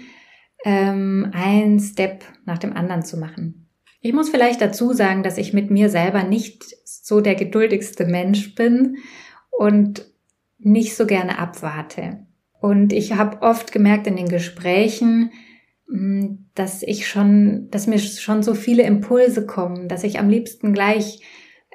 ähm, 0.66 1.32
ein 1.34 1.80
Step 1.80 2.26
nach 2.46 2.58
dem 2.58 2.74
anderen 2.74 3.04
zu 3.04 3.18
machen. 3.18 3.67
Ich 4.08 4.14
muss 4.14 4.30
vielleicht 4.30 4.62
dazu 4.62 4.94
sagen, 4.94 5.22
dass 5.22 5.38
ich 5.38 5.52
mit 5.52 5.70
mir 5.70 5.90
selber 5.90 6.24
nicht 6.24 6.64
so 6.86 7.20
der 7.20 7.36
geduldigste 7.36 8.06
Mensch 8.06 8.56
bin 8.56 9.00
und 9.52 10.06
nicht 10.60 10.96
so 10.96 11.06
gerne 11.06 11.38
abwarte. 11.38 12.26
Und 12.62 12.94
ich 12.94 13.16
habe 13.18 13.42
oft 13.42 13.74
gemerkt 13.74 14.08
in 14.08 14.16
den 14.16 14.30
Gesprächen, 14.30 15.32
hm, 15.90 16.46
dass 16.56 16.84
ich 16.84 17.06
schon, 17.06 17.68
dass 17.70 17.88
mir 17.88 18.00
schon 18.00 18.44
so 18.44 18.54
viele 18.54 18.84
Impulse 18.84 19.46
kommen, 19.46 19.90
dass 19.90 20.06
ich 20.06 20.20
am 20.20 20.30
liebsten 20.30 20.72
gleich 20.72 21.22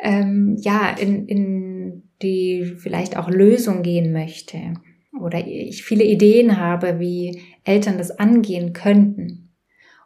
ähm, 0.03 0.57
ja 0.59 0.89
in, 0.99 1.29
in 1.29 2.03
die 2.23 2.77
vielleicht 2.79 3.19
auch 3.19 3.29
Lösung 3.29 3.83
gehen 3.83 4.11
möchte 4.11 4.73
oder 5.21 5.47
ich 5.47 5.85
viele 5.85 6.05
Ideen 6.05 6.57
habe, 6.57 6.99
wie 6.99 7.43
Eltern 7.65 7.99
das 7.99 8.11
angehen 8.11 8.73
könnten. 8.73 9.42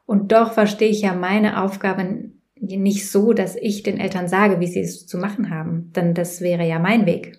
Und 0.07 0.33
doch 0.33 0.53
verstehe 0.53 0.89
ich 0.89 1.03
ja 1.03 1.15
meine 1.15 1.63
Aufgabe 1.63 2.31
nicht 2.59 3.11
so, 3.11 3.33
dass 3.33 3.57
ich 3.57 3.83
den 3.83 3.99
Eltern 3.99 4.29
sage, 4.29 4.61
wie 4.61 4.67
sie 4.67 4.81
es 4.81 5.07
zu 5.07 5.19
machen 5.19 5.51
haben, 5.51 5.93
denn 5.95 6.15
das 6.15 6.41
wäre 6.41 6.67
ja 6.67 6.79
mein 6.79 7.05
Weg, 7.05 7.39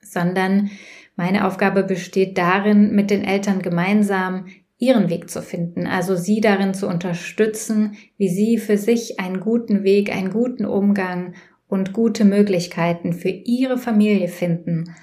sondern 0.00 0.70
meine 1.14 1.46
Aufgabe 1.46 1.84
besteht 1.84 2.36
darin, 2.36 2.94
mit 2.94 3.10
den 3.10 3.24
Eltern 3.24 3.62
gemeinsam 3.62 4.46
ihren 4.78 5.08
Weg 5.08 5.30
zu 5.30 5.40
finden, 5.40 5.86
also 5.86 6.16
sie 6.16 6.40
darin 6.40 6.74
zu 6.74 6.86
unterstützen, 6.88 7.96
wie 8.18 8.28
sie 8.28 8.58
für 8.58 8.76
sich 8.76 9.20
einen 9.20 9.40
guten 9.40 9.84
Weg, 9.84 10.14
einen 10.14 10.30
guten 10.30 10.66
Umgang 10.66 11.34
und 11.68 11.92
gute 11.92 12.24
Möglichkeiten 12.24 13.12
für 13.12 13.30
ihre 13.30 13.78
Familie 13.78 14.28
finden. 14.28 14.94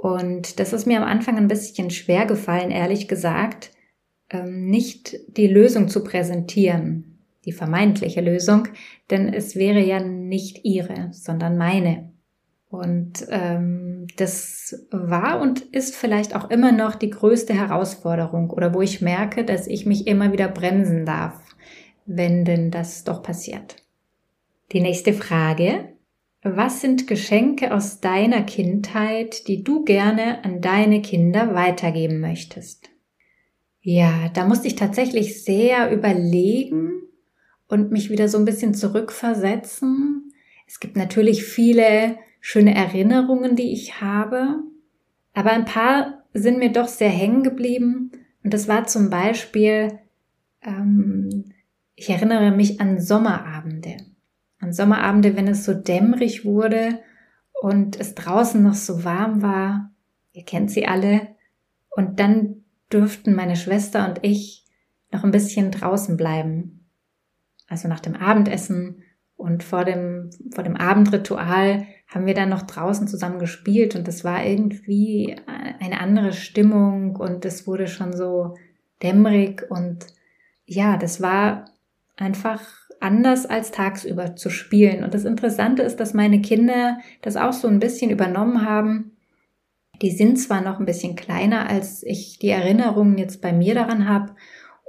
Und 0.00 0.60
das 0.60 0.72
ist 0.72 0.86
mir 0.86 0.98
am 0.98 1.08
Anfang 1.08 1.36
ein 1.36 1.48
bisschen 1.48 1.90
schwer 1.90 2.26
gefallen, 2.26 2.70
ehrlich 2.70 3.08
gesagt, 3.08 3.72
nicht 4.44 5.16
die 5.36 5.46
Lösung 5.46 5.88
zu 5.88 6.02
präsentieren, 6.02 7.18
die 7.44 7.52
vermeintliche 7.52 8.20
Lösung, 8.20 8.68
denn 9.10 9.32
es 9.32 9.56
wäre 9.56 9.80
ja 9.80 10.00
nicht 10.00 10.64
ihre, 10.64 11.08
sondern 11.12 11.58
meine. 11.58 12.12
Und 12.72 13.26
ähm, 13.28 14.06
das 14.16 14.86
war 14.90 15.40
und 15.42 15.60
ist 15.60 15.94
vielleicht 15.94 16.34
auch 16.34 16.48
immer 16.48 16.72
noch 16.72 16.94
die 16.94 17.10
größte 17.10 17.52
Herausforderung 17.52 18.48
oder 18.48 18.72
wo 18.72 18.80
ich 18.80 19.02
merke, 19.02 19.44
dass 19.44 19.66
ich 19.66 19.84
mich 19.84 20.06
immer 20.06 20.32
wieder 20.32 20.48
bremsen 20.48 21.04
darf, 21.04 21.38
wenn 22.06 22.46
denn 22.46 22.70
das 22.70 23.04
doch 23.04 23.22
passiert. 23.22 23.76
Die 24.72 24.80
nächste 24.80 25.12
Frage. 25.12 25.90
Was 26.44 26.80
sind 26.80 27.06
Geschenke 27.06 27.72
aus 27.72 28.00
deiner 28.00 28.42
Kindheit, 28.42 29.46
die 29.46 29.62
du 29.62 29.84
gerne 29.84 30.42
an 30.44 30.60
deine 30.60 31.02
Kinder 31.02 31.54
weitergeben 31.54 32.20
möchtest? 32.20 32.81
Ja, 33.82 34.28
da 34.32 34.46
musste 34.46 34.68
ich 34.68 34.76
tatsächlich 34.76 35.42
sehr 35.44 35.92
überlegen 35.92 37.02
und 37.66 37.90
mich 37.90 38.10
wieder 38.10 38.28
so 38.28 38.38
ein 38.38 38.44
bisschen 38.44 38.74
zurückversetzen. 38.74 40.32
Es 40.68 40.78
gibt 40.78 40.96
natürlich 40.96 41.44
viele 41.44 42.16
schöne 42.40 42.74
Erinnerungen, 42.74 43.56
die 43.56 43.72
ich 43.72 44.00
habe. 44.00 44.60
Aber 45.34 45.50
ein 45.50 45.64
paar 45.64 46.24
sind 46.32 46.58
mir 46.58 46.70
doch 46.70 46.86
sehr 46.86 47.08
hängen 47.08 47.42
geblieben. 47.42 48.12
Und 48.44 48.54
das 48.54 48.68
war 48.68 48.86
zum 48.86 49.10
Beispiel, 49.10 49.98
ähm, 50.62 51.52
ich 51.96 52.08
erinnere 52.08 52.52
mich 52.52 52.80
an 52.80 53.00
Sommerabende. 53.00 53.96
An 54.60 54.72
Sommerabende, 54.72 55.34
wenn 55.36 55.48
es 55.48 55.64
so 55.64 55.74
dämmerig 55.74 56.44
wurde 56.44 57.00
und 57.60 57.98
es 57.98 58.14
draußen 58.14 58.62
noch 58.62 58.74
so 58.74 59.02
warm 59.02 59.42
war. 59.42 59.90
Ihr 60.32 60.44
kennt 60.44 60.70
sie 60.70 60.86
alle. 60.86 61.28
Und 61.90 62.20
dann 62.20 62.61
durften 62.92 63.34
meine 63.34 63.56
Schwester 63.56 64.08
und 64.08 64.20
ich 64.22 64.64
noch 65.10 65.24
ein 65.24 65.30
bisschen 65.30 65.70
draußen 65.70 66.16
bleiben. 66.16 66.88
Also 67.68 67.88
nach 67.88 68.00
dem 68.00 68.14
Abendessen 68.14 69.02
und 69.36 69.62
vor 69.62 69.84
dem, 69.84 70.30
vor 70.54 70.64
dem 70.64 70.76
Abendritual 70.76 71.86
haben 72.06 72.26
wir 72.26 72.34
dann 72.34 72.50
noch 72.50 72.62
draußen 72.62 73.08
zusammen 73.08 73.38
gespielt 73.38 73.96
und 73.96 74.06
das 74.06 74.24
war 74.24 74.44
irgendwie 74.44 75.36
eine 75.80 76.00
andere 76.00 76.32
Stimmung 76.32 77.16
und 77.16 77.44
es 77.44 77.66
wurde 77.66 77.86
schon 77.86 78.12
so 78.14 78.54
dämmerig 79.02 79.64
und 79.70 80.06
ja, 80.64 80.96
das 80.96 81.20
war 81.20 81.64
einfach 82.16 82.60
anders 83.00 83.46
als 83.46 83.72
tagsüber 83.72 84.36
zu 84.36 84.48
spielen. 84.48 85.02
Und 85.02 85.12
das 85.12 85.24
Interessante 85.24 85.82
ist, 85.82 85.98
dass 85.98 86.14
meine 86.14 86.40
Kinder 86.40 86.98
das 87.20 87.36
auch 87.36 87.52
so 87.52 87.66
ein 87.66 87.80
bisschen 87.80 88.10
übernommen 88.10 88.64
haben. 88.64 89.11
Die 90.02 90.10
sind 90.10 90.36
zwar 90.36 90.60
noch 90.60 90.80
ein 90.80 90.86
bisschen 90.86 91.16
kleiner, 91.16 91.68
als 91.70 92.02
ich 92.02 92.38
die 92.38 92.50
Erinnerungen 92.50 93.18
jetzt 93.18 93.40
bei 93.40 93.52
mir 93.52 93.74
daran 93.74 94.08
habe. 94.08 94.34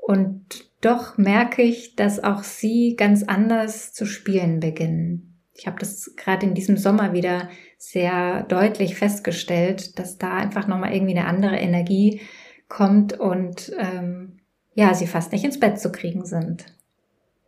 Und 0.01 0.71
doch 0.81 1.17
merke 1.17 1.61
ich, 1.61 1.95
dass 1.95 2.23
auch 2.23 2.43
sie 2.43 2.95
ganz 2.97 3.23
anders 3.23 3.93
zu 3.93 4.05
spielen 4.05 4.59
beginnen. 4.59 5.39
Ich 5.55 5.67
habe 5.67 5.79
das 5.79 6.15
gerade 6.17 6.47
in 6.47 6.55
diesem 6.55 6.77
Sommer 6.77 7.13
wieder 7.13 7.47
sehr 7.77 8.43
deutlich 8.43 8.95
festgestellt, 8.95 9.99
dass 9.99 10.17
da 10.17 10.33
einfach 10.33 10.67
nochmal 10.67 10.93
irgendwie 10.93 11.17
eine 11.17 11.27
andere 11.27 11.57
Energie 11.57 12.21
kommt 12.67 13.19
und 13.19 13.71
ähm, 13.79 14.39
ja, 14.73 14.95
sie 14.95 15.05
fast 15.05 15.31
nicht 15.31 15.45
ins 15.45 15.59
Bett 15.59 15.79
zu 15.79 15.91
kriegen 15.91 16.25
sind. 16.25 16.65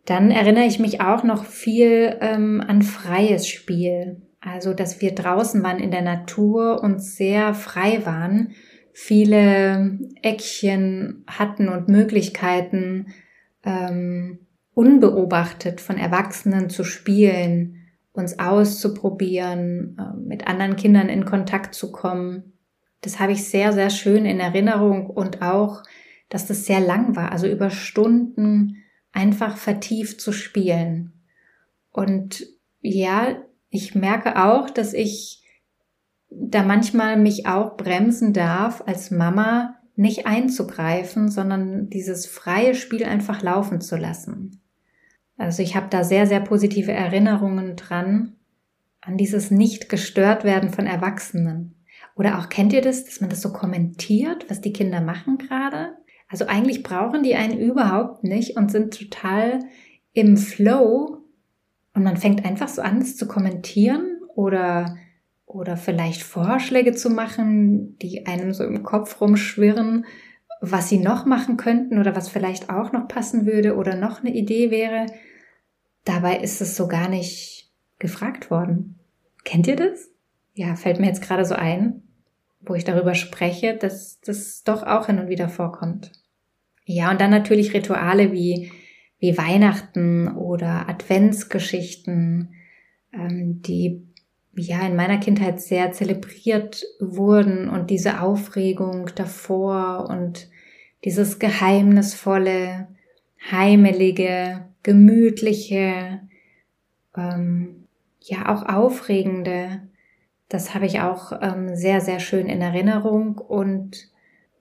Dann 0.05 0.29
erinnere 0.29 0.65
ich 0.65 0.77
mich 0.77 1.01
auch 1.01 1.23
noch 1.23 1.45
viel 1.45 2.17
ähm, 2.21 2.63
an 2.65 2.83
freies 2.83 3.47
Spiel. 3.47 4.21
Also, 4.45 4.75
dass 4.75 5.01
wir 5.01 5.15
draußen 5.15 5.63
waren 5.63 5.79
in 5.79 5.89
der 5.89 6.03
Natur 6.03 6.83
und 6.83 7.01
sehr 7.01 7.55
frei 7.55 8.05
waren, 8.05 8.51
viele 8.93 9.99
Eckchen 10.21 11.25
hatten 11.27 11.67
und 11.67 11.89
Möglichkeiten, 11.89 13.07
ähm, 13.63 14.45
unbeobachtet 14.75 15.81
von 15.81 15.97
Erwachsenen 15.97 16.69
zu 16.69 16.83
spielen, 16.83 17.87
uns 18.13 18.37
auszuprobieren, 18.37 19.97
äh, 19.99 20.15
mit 20.15 20.45
anderen 20.45 20.75
Kindern 20.75 21.09
in 21.09 21.25
Kontakt 21.25 21.73
zu 21.73 21.91
kommen. 21.91 22.53
Das 23.01 23.19
habe 23.19 23.31
ich 23.31 23.49
sehr, 23.49 23.73
sehr 23.73 23.89
schön 23.89 24.25
in 24.25 24.39
Erinnerung 24.39 25.09
und 25.09 25.41
auch, 25.41 25.81
dass 26.29 26.45
das 26.45 26.65
sehr 26.65 26.81
lang 26.81 27.15
war, 27.15 27.31
also 27.31 27.47
über 27.47 27.71
Stunden 27.71 28.77
einfach 29.11 29.57
vertieft 29.57 30.21
zu 30.21 30.31
spielen. 30.31 31.13
Und 31.91 32.45
ja, 32.81 33.37
ich 33.75 33.93
merke 33.93 34.43
auch, 34.43 34.69
dass 34.69 34.93
ich 34.93 35.43
da 36.29 36.63
manchmal 36.63 37.17
mich 37.17 37.45
auch 37.45 37.77
bremsen 37.77 38.33
darf, 38.33 38.83
als 38.85 39.11
Mama 39.11 39.75
nicht 39.95 40.25
einzugreifen, 40.25 41.29
sondern 41.29 41.89
dieses 41.89 42.25
freie 42.25 42.75
Spiel 42.75 43.05
einfach 43.05 43.41
laufen 43.41 43.79
zu 43.79 43.95
lassen. 43.95 44.61
Also 45.37 45.61
ich 45.61 45.75
habe 45.75 45.87
da 45.89 46.03
sehr, 46.03 46.27
sehr 46.27 46.39
positive 46.39 46.91
Erinnerungen 46.91 47.75
dran, 47.75 48.35
an 49.01 49.17
dieses 49.17 49.51
nicht 49.51 49.89
gestört 49.89 50.43
werden 50.43 50.69
von 50.69 50.87
Erwachsenen. 50.87 51.75
Oder 52.15 52.39
auch 52.39 52.49
kennt 52.49 52.73
ihr 52.73 52.81
das, 52.81 53.05
dass 53.05 53.21
man 53.21 53.29
das 53.29 53.41
so 53.41 53.51
kommentiert, 53.51 54.49
was 54.49 54.61
die 54.61 54.73
Kinder 54.73 55.01
machen 55.01 55.37
gerade? 55.37 55.97
Also 56.29 56.47
eigentlich 56.47 56.81
brauchen 56.81 57.23
die 57.23 57.35
einen 57.35 57.59
überhaupt 57.59 58.23
nicht 58.23 58.57
und 58.57 58.71
sind 58.71 58.97
total 58.97 59.59
im 60.13 60.37
Flow 60.37 61.14
und 61.95 62.03
man 62.03 62.17
fängt 62.17 62.45
einfach 62.45 62.67
so 62.67 62.81
an, 62.81 63.01
es 63.01 63.17
zu 63.17 63.27
kommentieren 63.27 64.19
oder 64.35 64.95
oder 65.45 65.77
vielleicht 65.77 66.23
Vorschläge 66.23 66.93
zu 66.93 67.09
machen, 67.09 67.97
die 67.99 68.25
einem 68.25 68.53
so 68.53 68.63
im 68.63 68.83
Kopf 68.83 69.21
rumschwirren, 69.21 70.05
was 70.59 70.89
sie 70.89 70.97
noch 70.97 71.25
machen 71.25 71.55
könnten 71.55 71.99
oder 71.99 72.15
was 72.15 72.29
vielleicht 72.29 72.69
auch 72.69 72.91
noch 72.91 73.07
passen 73.07 73.45
würde 73.45 73.75
oder 73.75 73.95
noch 73.95 74.21
eine 74.21 74.33
Idee 74.33 74.71
wäre. 74.71 75.05
Dabei 76.03 76.39
ist 76.39 76.61
es 76.61 76.75
so 76.75 76.87
gar 76.87 77.07
nicht 77.07 77.71
gefragt 77.99 78.49
worden. 78.51 78.99
Kennt 79.43 79.67
ihr 79.67 79.75
das? 79.75 80.09
Ja, 80.53 80.75
fällt 80.75 80.99
mir 80.99 81.07
jetzt 81.07 81.21
gerade 81.21 81.45
so 81.45 81.55
ein, 81.55 82.03
wo 82.61 82.73
ich 82.73 82.83
darüber 82.83 83.13
spreche, 83.13 83.75
dass 83.75 84.19
das 84.21 84.63
doch 84.63 84.83
auch 84.83 85.07
hin 85.07 85.19
und 85.19 85.29
wieder 85.29 85.49
vorkommt. 85.49 86.11
Ja, 86.85 87.11
und 87.11 87.21
dann 87.21 87.31
natürlich 87.31 87.73
Rituale 87.73 88.31
wie, 88.31 88.71
wie 89.25 89.37
Weihnachten 89.39 90.27
oder 90.27 90.87
Adventsgeschichten, 90.87 92.53
ähm, 93.11 93.63
die 93.63 94.05
ja 94.55 94.85
in 94.85 94.95
meiner 94.95 95.17
Kindheit 95.17 95.59
sehr 95.59 95.91
zelebriert 95.91 96.83
wurden 96.99 97.67
und 97.67 97.89
diese 97.89 98.21
Aufregung 98.21 99.09
davor 99.15 100.07
und 100.09 100.47
dieses 101.03 101.39
geheimnisvolle, 101.39 102.87
heimelige, 103.51 104.65
gemütliche, 104.83 106.21
ähm, 107.17 107.87
ja 108.21 108.53
auch 108.53 108.63
aufregende, 108.63 109.81
das 110.49 110.75
habe 110.75 110.85
ich 110.85 111.01
auch 111.01 111.31
ähm, 111.41 111.75
sehr, 111.75 111.99
sehr 111.99 112.19
schön 112.19 112.45
in 112.45 112.61
Erinnerung. 112.61 113.39
Und 113.39 114.07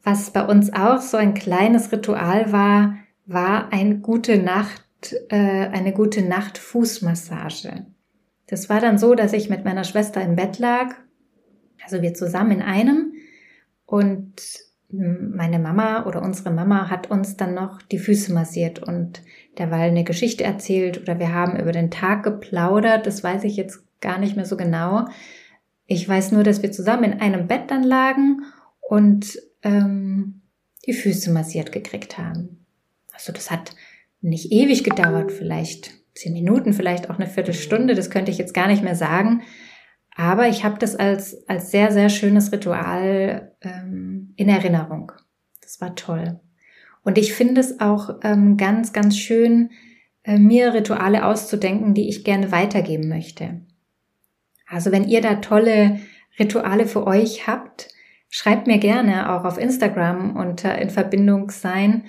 was 0.03 0.31
bei 0.31 0.43
uns 0.43 0.73
auch 0.73 1.03
so 1.03 1.19
ein 1.19 1.35
kleines 1.35 1.93
Ritual 1.93 2.51
war, 2.51 2.97
war 3.27 3.73
eine 3.73 3.99
gute 3.99 4.39
Nacht, 4.39 4.83
äh, 5.29 5.37
eine 5.37 5.93
gute 5.93 6.23
Nacht 6.23 6.59
Fußmassage. 6.59 7.87
Das 8.47 8.69
war 8.69 8.81
dann 8.81 8.99
so, 8.99 9.15
dass 9.15 9.33
ich 9.33 9.49
mit 9.49 9.65
meiner 9.65 9.85
Schwester 9.85 10.21
im 10.21 10.37
Bett 10.37 10.59
lag, 10.59 10.95
also 11.83 12.03
wir 12.03 12.15
zusammen 12.15 12.53
in 12.53 12.63
einem 12.63 13.13
und 13.87 14.43
meine 14.97 15.59
Mama 15.59 16.07
oder 16.07 16.23
unsere 16.23 16.51
Mama 16.51 16.89
hat 16.89 17.11
uns 17.11 17.37
dann 17.37 17.55
noch 17.55 17.83
die 17.83 17.99
Füße 17.99 18.33
massiert 18.33 18.81
und 18.81 19.23
derweil 19.59 19.91
eine 19.91 20.05
Geschichte 20.05 20.45
erzählt 20.45 21.01
oder 21.01 21.19
wir 21.19 21.33
haben 21.33 21.59
über 21.59 21.73
den 21.73 21.91
Tag 21.91 22.23
geplaudert, 22.23 23.07
das 23.07 23.25
weiß 23.25 23.45
ich 23.45 23.57
jetzt 23.57 23.83
gar 24.01 24.19
nicht 24.19 24.37
mehr 24.37 24.45
so 24.45 24.57
genau. 24.57 25.07
Ich 25.87 26.09
weiß 26.09 26.33
nur, 26.33 26.45
dass 26.45 26.63
wir 26.63 26.73
zusammen 26.73 27.05
in 27.05 27.21
einem 27.21 27.49
Bett 27.49 27.71
dann 27.71 27.83
lagen 27.83 28.43
und 28.81 29.39
ähm, 29.63 30.43
die 30.87 30.93
Füße 30.93 31.33
massiert 31.33 31.73
gekriegt 31.73 32.19
haben. 32.19 32.64
Also 33.15 33.33
das 33.33 33.51
hat 33.51 33.75
nicht 34.21 34.53
ewig 34.53 34.85
gedauert, 34.85 35.33
vielleicht 35.33 35.93
zehn 36.15 36.33
Minuten, 36.33 36.73
vielleicht 36.73 37.11
auch 37.11 37.19
eine 37.19 37.27
Viertelstunde, 37.27 37.95
das 37.95 38.11
könnte 38.11 38.31
ich 38.31 38.39
jetzt 38.39 38.55
gar 38.55 38.69
nicht 38.69 38.83
mehr 38.83 38.95
sagen. 38.95 39.43
Aber 40.17 40.49
ich 40.49 40.65
habe 40.65 40.79
das 40.79 40.95
als, 40.95 41.49
als 41.49 41.71
sehr, 41.71 41.91
sehr 41.91 42.09
schönes 42.09 42.53
Ritual 42.53 43.57
ähm, 43.63 44.33
in 44.37 44.49
Erinnerung. 44.49 45.11
Das 45.61 45.81
war 45.81 45.95
toll. 45.97 46.41
Und 47.03 47.19
ich 47.19 47.35
finde 47.35 47.61
es 47.61 47.81
auch 47.81 48.21
ähm, 48.23 48.57
ganz, 48.57 48.93
ganz 48.93 49.19
schön, 49.19 49.71
äh, 50.23 50.39
mir 50.39 50.73
Rituale 50.73 51.27
auszudenken, 51.27 51.95
die 51.95 52.09
ich 52.09 52.25
gerne 52.25 52.53
weitergeben 52.53 53.09
möchte. 53.09 53.63
Also 54.67 54.93
wenn 54.93 55.05
ihr 55.05 55.21
da 55.21 55.37
tolle 55.37 56.01
Rituale 56.39 56.87
für 56.87 57.07
euch 57.07 57.47
habt, 57.47 57.89
schreibt 58.31 58.67
mir 58.67 58.79
gerne 58.79 59.33
auch 59.33 59.45
auf 59.45 59.59
Instagram 59.59 60.37
unter 60.37 60.79
in 60.79 60.91
Verbindung 60.91 61.51
sein. 61.51 62.05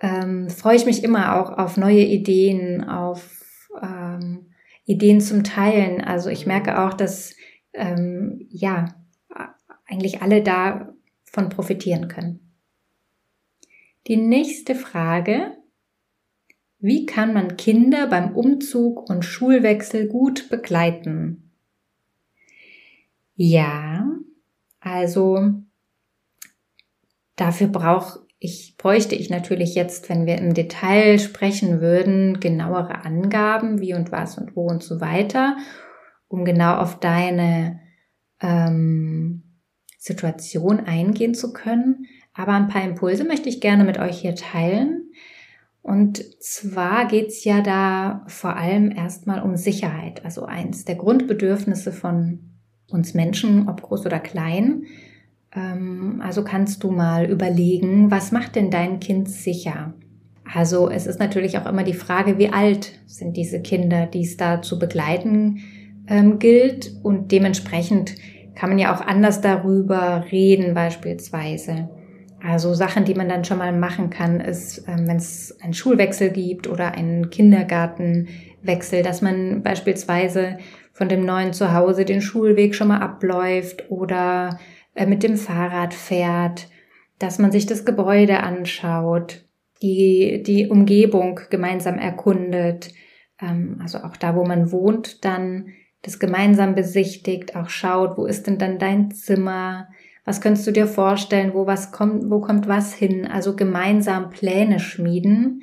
Ähm, 0.00 0.48
freue 0.48 0.76
ich 0.76 0.86
mich 0.86 1.04
immer 1.04 1.40
auch 1.40 1.58
auf 1.58 1.76
neue 1.76 2.04
Ideen, 2.04 2.84
auf 2.84 3.68
ähm, 3.82 4.50
Ideen 4.84 5.20
zum 5.20 5.44
Teilen. 5.44 6.00
Also 6.00 6.30
ich 6.30 6.46
merke 6.46 6.80
auch, 6.80 6.94
dass 6.94 7.34
ähm, 7.72 8.46
ja 8.50 8.94
eigentlich 9.86 10.22
alle 10.22 10.42
davon 10.42 11.48
profitieren 11.48 12.08
können. 12.08 12.54
Die 14.06 14.16
nächste 14.16 14.74
Frage. 14.74 15.56
Wie 16.82 17.04
kann 17.04 17.34
man 17.34 17.58
Kinder 17.58 18.06
beim 18.06 18.34
Umzug 18.34 19.10
und 19.10 19.22
Schulwechsel 19.22 20.08
gut 20.08 20.48
begleiten? 20.48 21.52
Ja, 23.36 24.08
also 24.80 25.52
dafür 27.36 27.68
brauche 27.68 28.26
ich, 28.42 28.76
bräuchte 28.78 29.14
ich 29.14 29.28
natürlich 29.28 29.74
jetzt, 29.74 30.08
wenn 30.08 30.24
wir 30.24 30.38
im 30.38 30.54
Detail 30.54 31.18
sprechen 31.18 31.82
würden, 31.82 32.40
genauere 32.40 33.04
Angaben, 33.04 33.80
wie 33.80 33.92
und 33.92 34.10
was 34.10 34.38
und 34.38 34.56
wo 34.56 34.66
und 34.66 34.82
so 34.82 35.00
weiter, 35.00 35.58
um 36.26 36.46
genau 36.46 36.76
auf 36.76 36.98
deine 36.98 37.80
ähm, 38.40 39.42
Situation 39.98 40.80
eingehen 40.80 41.34
zu 41.34 41.52
können. 41.52 42.06
Aber 42.32 42.52
ein 42.52 42.68
paar 42.68 42.82
Impulse 42.82 43.24
möchte 43.24 43.50
ich 43.50 43.60
gerne 43.60 43.84
mit 43.84 43.98
euch 43.98 44.18
hier 44.18 44.34
teilen. 44.34 45.12
Und 45.82 46.24
zwar 46.42 47.08
geht's 47.08 47.44
ja 47.44 47.60
da 47.60 48.24
vor 48.26 48.56
allem 48.56 48.90
erstmal 48.90 49.42
um 49.42 49.56
Sicherheit, 49.56 50.24
also 50.24 50.46
eins 50.46 50.86
der 50.86 50.94
Grundbedürfnisse 50.94 51.92
von 51.92 52.56
uns 52.88 53.12
Menschen, 53.12 53.68
ob 53.68 53.82
groß 53.82 54.06
oder 54.06 54.18
klein. 54.18 54.86
Ähm, 55.54 56.22
also 56.24 56.44
kannst 56.44 56.82
du 56.84 56.90
mal 56.90 57.28
überlegen, 57.30 58.10
was 58.10 58.32
macht 58.32 58.56
denn 58.56 58.70
dein 58.70 59.00
Kind 59.00 59.28
sicher? 59.28 59.94
Also 60.52 60.90
es 60.90 61.06
ist 61.06 61.20
natürlich 61.20 61.58
auch 61.58 61.66
immer 61.66 61.84
die 61.84 61.94
Frage, 61.94 62.38
wie 62.38 62.48
alt 62.48 62.92
sind 63.06 63.36
diese 63.36 63.60
Kinder, 63.60 64.06
die 64.06 64.22
es 64.22 64.36
da 64.36 64.62
zu 64.62 64.78
begleiten 64.78 65.60
ähm, 66.08 66.38
gilt. 66.38 66.92
Und 67.02 67.32
dementsprechend 67.32 68.16
kann 68.54 68.70
man 68.70 68.78
ja 68.78 68.94
auch 68.94 69.00
anders 69.00 69.40
darüber 69.40 70.24
reden 70.30 70.74
beispielsweise. 70.74 71.88
Also 72.42 72.74
Sachen, 72.74 73.04
die 73.04 73.14
man 73.14 73.28
dann 73.28 73.44
schon 73.44 73.58
mal 73.58 73.72
machen 73.72 74.10
kann, 74.10 74.40
ist, 74.40 74.84
ähm, 74.88 75.06
wenn 75.06 75.18
es 75.18 75.56
einen 75.62 75.74
Schulwechsel 75.74 76.30
gibt 76.30 76.68
oder 76.68 76.92
einen 76.92 77.30
Kindergartenwechsel, 77.30 79.02
dass 79.02 79.22
man 79.22 79.62
beispielsweise 79.62 80.58
von 80.92 81.08
dem 81.08 81.24
neuen 81.24 81.52
Zuhause 81.52 82.04
den 82.04 82.20
Schulweg 82.20 82.74
schon 82.74 82.88
mal 82.88 83.00
abläuft 83.00 83.90
oder 83.90 84.58
äh, 84.94 85.06
mit 85.06 85.22
dem 85.22 85.36
Fahrrad 85.36 85.94
fährt, 85.94 86.68
dass 87.18 87.38
man 87.38 87.52
sich 87.52 87.66
das 87.66 87.84
Gebäude 87.84 88.40
anschaut, 88.40 89.44
die, 89.82 90.42
die 90.44 90.68
Umgebung 90.68 91.40
gemeinsam 91.50 91.98
erkundet, 91.98 92.92
ähm, 93.40 93.78
also 93.80 93.98
auch 93.98 94.16
da, 94.16 94.36
wo 94.36 94.44
man 94.44 94.72
wohnt, 94.72 95.24
dann 95.24 95.68
das 96.02 96.18
gemeinsam 96.18 96.74
besichtigt, 96.74 97.56
auch 97.56 97.68
schaut, 97.68 98.16
wo 98.16 98.24
ist 98.24 98.46
denn 98.46 98.58
dann 98.58 98.78
dein 98.78 99.10
Zimmer, 99.10 99.88
was 100.24 100.40
könntest 100.40 100.66
du 100.66 100.70
dir 100.70 100.86
vorstellen, 100.86 101.54
wo 101.54 101.66
was 101.66 101.92
kommt, 101.92 102.30
wo 102.30 102.40
kommt 102.40 102.68
was 102.68 102.94
hin, 102.94 103.26
also 103.26 103.56
gemeinsam 103.56 104.30
Pläne 104.30 104.80
schmieden, 104.80 105.62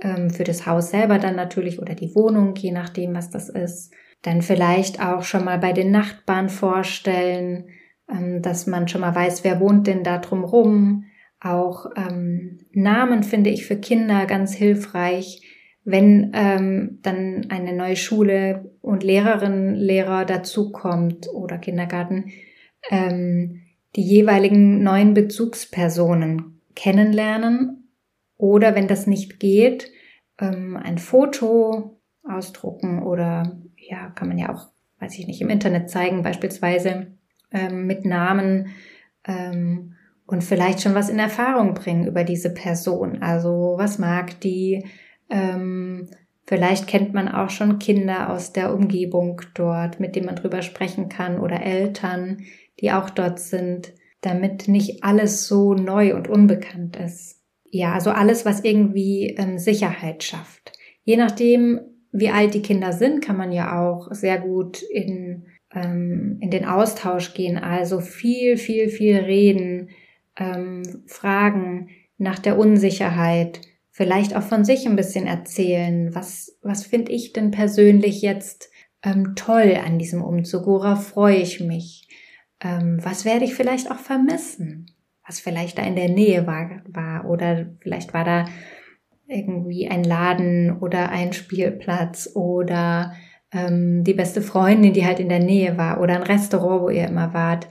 ähm, 0.00 0.30
für 0.30 0.44
das 0.44 0.66
Haus 0.66 0.90
selber 0.90 1.18
dann 1.18 1.36
natürlich 1.36 1.80
oder 1.80 1.94
die 1.94 2.14
Wohnung, 2.14 2.54
je 2.56 2.72
nachdem, 2.72 3.14
was 3.14 3.30
das 3.30 3.48
ist. 3.48 3.92
Dann 4.22 4.42
vielleicht 4.42 5.00
auch 5.00 5.22
schon 5.22 5.44
mal 5.44 5.58
bei 5.58 5.72
den 5.72 5.90
Nachbarn 5.90 6.48
vorstellen, 6.48 7.68
dass 8.40 8.66
man 8.66 8.88
schon 8.88 9.02
mal 9.02 9.14
weiß, 9.14 9.44
wer 9.44 9.60
wohnt 9.60 9.86
denn 9.86 10.02
da 10.02 10.18
drumrum. 10.18 11.04
Auch 11.40 11.86
ähm, 11.96 12.58
Namen 12.72 13.22
finde 13.22 13.50
ich 13.50 13.66
für 13.66 13.76
Kinder 13.76 14.26
ganz 14.26 14.54
hilfreich, 14.54 15.42
wenn 15.84 16.32
ähm, 16.34 16.98
dann 17.02 17.46
eine 17.48 17.72
neue 17.72 17.96
Schule 17.96 18.72
und 18.80 19.04
Lehrerin, 19.04 19.74
Lehrer 19.74 20.24
dazukommt 20.24 21.28
oder 21.32 21.58
Kindergarten, 21.58 22.30
ähm, 22.90 23.62
die 23.96 24.02
jeweiligen 24.02 24.82
neuen 24.82 25.14
Bezugspersonen 25.14 26.60
kennenlernen. 26.74 27.88
Oder 28.36 28.74
wenn 28.74 28.86
das 28.86 29.06
nicht 29.06 29.40
geht, 29.40 29.90
ähm, 30.40 30.76
ein 30.76 30.98
Foto 30.98 32.00
ausdrucken 32.22 33.02
oder 33.02 33.58
ja, 33.76 34.10
kann 34.10 34.28
man 34.28 34.38
ja 34.38 34.54
auch, 34.54 34.68
weiß 35.00 35.18
ich 35.18 35.26
nicht, 35.26 35.40
im 35.40 35.50
Internet 35.50 35.90
zeigen, 35.90 36.22
beispielsweise 36.22 37.17
ähm, 37.50 37.86
mit 37.86 38.04
Namen 38.04 38.68
ähm, 39.26 39.94
und 40.26 40.44
vielleicht 40.44 40.82
schon 40.82 40.94
was 40.94 41.08
in 41.08 41.18
Erfahrung 41.18 41.74
bringen 41.74 42.06
über 42.06 42.24
diese 42.24 42.52
Person. 42.52 43.22
Also 43.22 43.74
was 43.78 43.98
mag 43.98 44.40
die? 44.40 44.84
Ähm, 45.30 46.08
vielleicht 46.46 46.86
kennt 46.86 47.14
man 47.14 47.28
auch 47.28 47.50
schon 47.50 47.78
Kinder 47.78 48.30
aus 48.30 48.52
der 48.52 48.74
Umgebung 48.74 49.40
dort, 49.54 50.00
mit 50.00 50.16
denen 50.16 50.26
man 50.26 50.36
drüber 50.36 50.62
sprechen 50.62 51.08
kann 51.08 51.40
oder 51.40 51.62
Eltern, 51.62 52.44
die 52.80 52.92
auch 52.92 53.10
dort 53.10 53.38
sind, 53.38 53.92
damit 54.20 54.68
nicht 54.68 55.04
alles 55.04 55.46
so 55.46 55.74
neu 55.74 56.14
und 56.14 56.28
unbekannt 56.28 56.96
ist. 56.96 57.40
Ja, 57.70 57.92
also 57.92 58.10
alles, 58.10 58.44
was 58.44 58.64
irgendwie 58.64 59.34
ähm, 59.38 59.58
Sicherheit 59.58 60.24
schafft. 60.24 60.72
Je 61.04 61.16
nachdem, 61.16 61.80
wie 62.12 62.30
alt 62.30 62.54
die 62.54 62.62
Kinder 62.62 62.92
sind, 62.92 63.22
kann 63.24 63.36
man 63.36 63.52
ja 63.52 63.80
auch 63.80 64.08
sehr 64.12 64.38
gut 64.38 64.82
in 64.82 65.46
ähm, 65.82 66.38
in 66.40 66.50
den 66.50 66.64
Austausch 66.64 67.34
gehen, 67.34 67.58
also 67.58 68.00
viel, 68.00 68.56
viel, 68.56 68.88
viel 68.88 69.16
reden, 69.16 69.90
ähm, 70.36 70.82
fragen 71.06 71.88
nach 72.16 72.38
der 72.38 72.58
Unsicherheit, 72.58 73.60
vielleicht 73.90 74.34
auch 74.36 74.42
von 74.42 74.64
sich 74.64 74.86
ein 74.86 74.96
bisschen 74.96 75.26
erzählen. 75.26 76.14
Was, 76.14 76.58
was 76.62 76.86
finde 76.86 77.12
ich 77.12 77.32
denn 77.32 77.50
persönlich 77.50 78.22
jetzt 78.22 78.70
ähm, 79.02 79.34
toll 79.34 79.76
an 79.84 79.98
diesem 79.98 80.22
Umzug? 80.22 80.66
Worauf 80.66 81.08
freue 81.08 81.36
ich 81.36 81.60
mich? 81.60 82.08
Ähm, 82.60 82.98
was 83.02 83.24
werde 83.24 83.44
ich 83.44 83.54
vielleicht 83.54 83.90
auch 83.90 83.98
vermissen? 83.98 84.86
Was 85.26 85.40
vielleicht 85.40 85.78
da 85.78 85.82
in 85.82 85.96
der 85.96 86.08
Nähe 86.08 86.46
war, 86.46 86.82
war 86.88 87.28
oder 87.28 87.66
vielleicht 87.80 88.14
war 88.14 88.24
da 88.24 88.46
irgendwie 89.26 89.88
ein 89.88 90.02
Laden 90.02 90.78
oder 90.78 91.10
ein 91.10 91.34
Spielplatz 91.34 92.30
oder 92.34 93.12
ähm, 93.52 94.04
die 94.04 94.14
beste 94.14 94.42
Freundin, 94.42 94.92
die 94.92 95.06
halt 95.06 95.20
in 95.20 95.28
der 95.28 95.40
Nähe 95.40 95.76
war 95.76 96.00
oder 96.00 96.14
ein 96.14 96.22
Restaurant, 96.22 96.82
wo 96.82 96.88
ihr 96.90 97.06
immer 97.06 97.32
wart, 97.34 97.68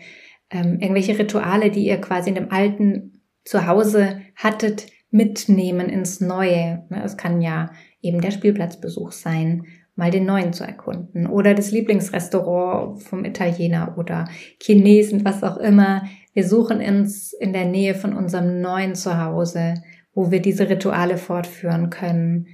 ähm, 0.50 0.80
irgendwelche 0.80 1.18
Rituale, 1.18 1.72
die 1.72 1.86
ihr 1.86 2.00
quasi 2.00 2.30
in 2.30 2.36
dem 2.36 2.52
alten 2.52 3.22
Zuhause 3.44 4.22
hattet, 4.36 4.88
mitnehmen 5.10 5.90
ins 5.90 6.20
Neue. 6.20 6.86
Ne, 6.90 7.04
es 7.04 7.18
kann 7.18 7.42
ja 7.42 7.72
eben 8.02 8.22
der 8.22 8.32
Spielplatzbesuch 8.32 9.12
sein, 9.12 9.66
mal 9.96 10.12
den 10.12 10.26
neuen 10.26 10.54
zu 10.54 10.64
erkunden 10.64 11.26
oder 11.26 11.56
das 11.56 11.72
Lieblingsrestaurant 11.72 13.02
vom 13.02 13.26
Italiener 13.26 13.96
oder 13.98 14.26
Chinesen, 14.62 15.26
was 15.26 15.44
auch 15.44 15.58
immer. 15.58 16.04
Wir 16.34 16.48
suchen 16.48 16.82
uns 16.82 17.34
in 17.34 17.52
der 17.52 17.66
Nähe 17.66 17.96
von 17.96 18.14
unserem 18.14 18.62
neuen 18.62 18.94
Zuhause, 18.94 19.74
wo 20.14 20.30
wir 20.30 20.40
diese 20.40 20.70
Rituale 20.70 21.18
fortführen 21.18 21.90
können. 21.90 22.48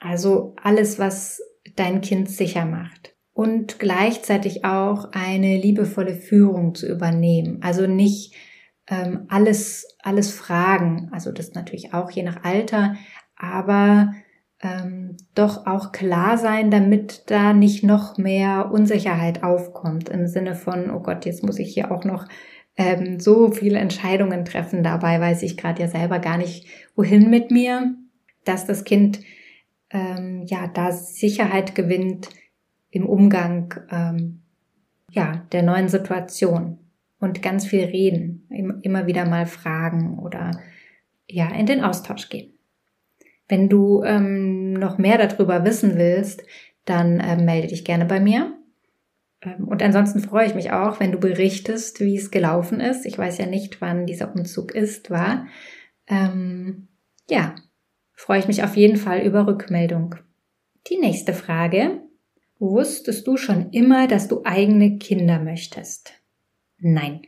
Also 0.00 0.56
alles, 0.60 0.98
was 0.98 1.40
dein 1.76 2.00
Kind 2.00 2.30
sicher 2.30 2.64
macht. 2.64 3.14
Und 3.32 3.78
gleichzeitig 3.78 4.64
auch 4.64 5.10
eine 5.12 5.56
liebevolle 5.56 6.14
Führung 6.14 6.74
zu 6.74 6.86
übernehmen. 6.86 7.58
Also 7.62 7.86
nicht 7.86 8.34
ähm, 8.88 9.24
alles, 9.28 9.96
alles 10.02 10.30
fragen. 10.30 11.08
Also 11.12 11.32
das 11.32 11.54
natürlich 11.54 11.94
auch 11.94 12.10
je 12.10 12.22
nach 12.22 12.44
Alter, 12.44 12.94
aber 13.36 14.12
ähm, 14.62 15.16
doch 15.34 15.66
auch 15.66 15.92
klar 15.92 16.38
sein, 16.38 16.70
damit 16.70 17.24
da 17.26 17.52
nicht 17.52 17.84
noch 17.84 18.16
mehr 18.18 18.70
Unsicherheit 18.72 19.42
aufkommt 19.42 20.08
im 20.08 20.26
Sinne 20.26 20.54
von, 20.54 20.90
oh 20.90 21.00
Gott, 21.00 21.26
jetzt 21.26 21.42
muss 21.42 21.58
ich 21.58 21.74
hier 21.74 21.90
auch 21.90 22.04
noch 22.04 22.26
ähm, 22.76 23.20
so 23.20 23.50
viele 23.50 23.78
Entscheidungen 23.78 24.44
treffen. 24.44 24.82
Dabei 24.82 25.20
weiß 25.20 25.42
ich 25.42 25.56
gerade 25.56 25.82
ja 25.82 25.88
selber 25.88 26.18
gar 26.18 26.38
nicht, 26.38 26.66
wohin 26.96 27.30
mit 27.30 27.50
mir, 27.50 27.94
dass 28.44 28.66
das 28.66 28.84
Kind 28.84 29.20
ähm, 29.94 30.42
ja 30.46 30.66
da 30.66 30.92
Sicherheit 30.92 31.74
gewinnt 31.74 32.28
im 32.90 33.06
Umgang 33.06 33.74
ähm, 33.90 34.42
ja, 35.10 35.46
der 35.52 35.62
neuen 35.62 35.88
Situation 35.88 36.78
und 37.20 37.40
ganz 37.40 37.66
viel 37.66 37.84
reden, 37.84 38.46
immer 38.82 39.06
wieder 39.06 39.24
mal 39.24 39.46
fragen 39.46 40.18
oder 40.18 40.50
ja, 41.28 41.48
in 41.54 41.66
den 41.66 41.82
Austausch 41.82 42.28
gehen. 42.28 42.52
Wenn 43.48 43.68
du 43.68 44.02
ähm, 44.04 44.74
noch 44.74 44.98
mehr 44.98 45.18
darüber 45.18 45.64
wissen 45.64 45.96
willst, 45.96 46.42
dann 46.84 47.20
äh, 47.20 47.36
melde 47.36 47.68
dich 47.68 47.84
gerne 47.84 48.04
bei 48.04 48.20
mir. 48.20 48.58
Ähm, 49.42 49.68
und 49.68 49.82
ansonsten 49.82 50.20
freue 50.20 50.46
ich 50.46 50.54
mich 50.54 50.72
auch, 50.72 51.00
wenn 51.00 51.12
du 51.12 51.18
berichtest, 51.18 52.00
wie 52.00 52.16
es 52.16 52.30
gelaufen 52.30 52.80
ist. 52.80 53.06
Ich 53.06 53.16
weiß 53.16 53.38
ja 53.38 53.46
nicht, 53.46 53.80
wann 53.80 54.06
dieser 54.06 54.34
Umzug 54.34 54.74
ist, 54.74 55.10
war. 55.10 55.46
Ähm, 56.06 56.88
ja, 57.28 57.54
freue 58.14 58.38
ich 58.38 58.48
mich 58.48 58.62
auf 58.62 58.76
jeden 58.76 58.96
Fall 58.96 59.20
über 59.20 59.46
Rückmeldung. 59.46 60.16
Die 60.88 60.98
nächste 60.98 61.32
Frage. 61.32 62.02
Wusstest 62.58 63.26
du 63.26 63.36
schon 63.36 63.70
immer, 63.70 64.06
dass 64.06 64.28
du 64.28 64.42
eigene 64.44 64.98
Kinder 64.98 65.38
möchtest? 65.38 66.14
Nein. 66.78 67.22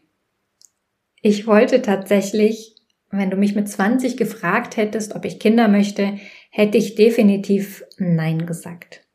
Ich 1.20 1.46
wollte 1.46 1.82
tatsächlich, 1.82 2.76
wenn 3.10 3.30
du 3.30 3.36
mich 3.36 3.54
mit 3.54 3.68
20 3.68 4.16
gefragt 4.16 4.76
hättest, 4.76 5.14
ob 5.14 5.24
ich 5.24 5.40
Kinder 5.40 5.68
möchte, 5.68 6.18
hätte 6.50 6.78
ich 6.78 6.94
definitiv 6.94 7.84
Nein 7.98 8.46
gesagt. 8.46 9.06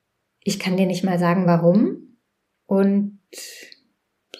Ich 0.43 0.59
kann 0.59 0.77
dir 0.77 0.87
nicht 0.87 1.03
mal 1.03 1.19
sagen, 1.19 1.45
warum 1.45 2.17
und 2.65 3.19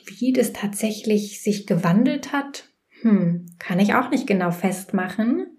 wie 0.06 0.34
das 0.34 0.54
tatsächlich 0.54 1.42
sich 1.42 1.68
gewandelt 1.68 2.34
hat. 2.34 2.70
Hm, 3.02 3.46
kann 3.60 3.80
ich 3.80 3.94
auch 3.94 4.10
nicht 4.10 4.28
genau 4.28 4.52
festmachen. 4.52 5.58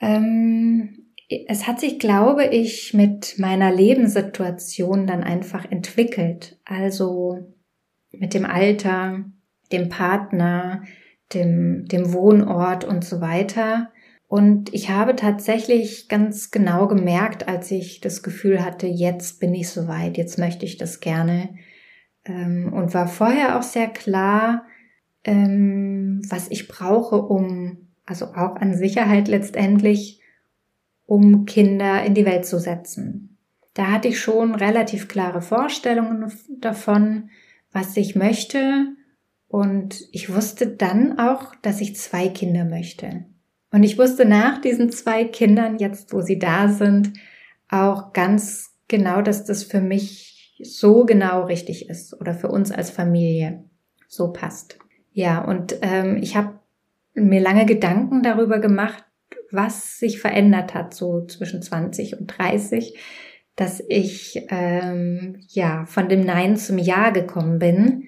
Ähm, 0.00 1.03
es 1.28 1.66
hat 1.66 1.80
sich, 1.80 1.98
glaube 1.98 2.46
ich, 2.46 2.94
mit 2.94 3.38
meiner 3.38 3.72
Lebenssituation 3.72 5.06
dann 5.06 5.24
einfach 5.24 5.70
entwickelt. 5.70 6.58
Also 6.64 7.54
mit 8.12 8.34
dem 8.34 8.44
Alter, 8.44 9.24
dem 9.72 9.88
Partner, 9.88 10.82
dem, 11.32 11.86
dem 11.86 12.12
Wohnort 12.12 12.84
und 12.84 13.04
so 13.04 13.20
weiter. 13.20 13.90
Und 14.26 14.72
ich 14.74 14.90
habe 14.90 15.16
tatsächlich 15.16 16.08
ganz 16.08 16.50
genau 16.50 16.88
gemerkt, 16.88 17.48
als 17.48 17.70
ich 17.70 18.00
das 18.00 18.22
Gefühl 18.22 18.64
hatte, 18.64 18.86
jetzt 18.86 19.40
bin 19.40 19.54
ich 19.54 19.68
soweit, 19.68 20.16
jetzt 20.16 20.38
möchte 20.38 20.64
ich 20.64 20.76
das 20.76 21.00
gerne. 21.00 21.54
Ähm, 22.24 22.72
und 22.72 22.94
war 22.94 23.06
vorher 23.06 23.58
auch 23.58 23.62
sehr 23.62 23.88
klar, 23.88 24.66
ähm, 25.24 26.22
was 26.28 26.50
ich 26.50 26.68
brauche, 26.68 27.16
um, 27.16 27.88
also 28.06 28.26
auch 28.26 28.56
an 28.56 28.74
Sicherheit 28.74 29.28
letztendlich, 29.28 30.20
um 31.06 31.44
Kinder 31.44 32.04
in 32.04 32.14
die 32.14 32.24
Welt 32.24 32.46
zu 32.46 32.58
setzen. 32.58 33.38
Da 33.74 33.88
hatte 33.90 34.08
ich 34.08 34.20
schon 34.20 34.54
relativ 34.54 35.08
klare 35.08 35.42
Vorstellungen 35.42 36.32
davon, 36.60 37.30
was 37.72 37.96
ich 37.96 38.14
möchte. 38.14 38.86
Und 39.48 40.08
ich 40.12 40.32
wusste 40.34 40.68
dann 40.68 41.18
auch, 41.18 41.54
dass 41.56 41.80
ich 41.80 41.96
zwei 41.96 42.28
Kinder 42.28 42.64
möchte. 42.64 43.26
Und 43.70 43.82
ich 43.82 43.98
wusste 43.98 44.24
nach 44.24 44.60
diesen 44.60 44.90
zwei 44.90 45.24
Kindern, 45.24 45.78
jetzt 45.78 46.12
wo 46.12 46.20
sie 46.20 46.38
da 46.38 46.68
sind, 46.68 47.12
auch 47.68 48.12
ganz 48.12 48.76
genau, 48.86 49.20
dass 49.20 49.44
das 49.44 49.64
für 49.64 49.80
mich 49.80 50.56
so 50.62 51.04
genau 51.04 51.44
richtig 51.44 51.88
ist 51.88 52.18
oder 52.20 52.34
für 52.34 52.48
uns 52.48 52.70
als 52.70 52.90
Familie 52.90 53.64
so 54.06 54.32
passt. 54.32 54.78
Ja, 55.12 55.44
und 55.44 55.76
ähm, 55.82 56.16
ich 56.16 56.36
habe 56.36 56.60
mir 57.14 57.40
lange 57.40 57.66
Gedanken 57.66 58.22
darüber 58.22 58.60
gemacht, 58.60 59.04
was 59.54 59.98
sich 59.98 60.20
verändert 60.20 60.74
hat, 60.74 60.94
so 60.94 61.24
zwischen 61.26 61.62
20 61.62 62.18
und 62.18 62.26
30, 62.26 62.98
dass 63.56 63.82
ich 63.88 64.46
ähm, 64.48 65.36
ja 65.48 65.86
von 65.86 66.08
dem 66.08 66.22
Nein 66.22 66.56
zum 66.56 66.78
Ja 66.78 67.10
gekommen 67.10 67.58
bin. 67.58 68.04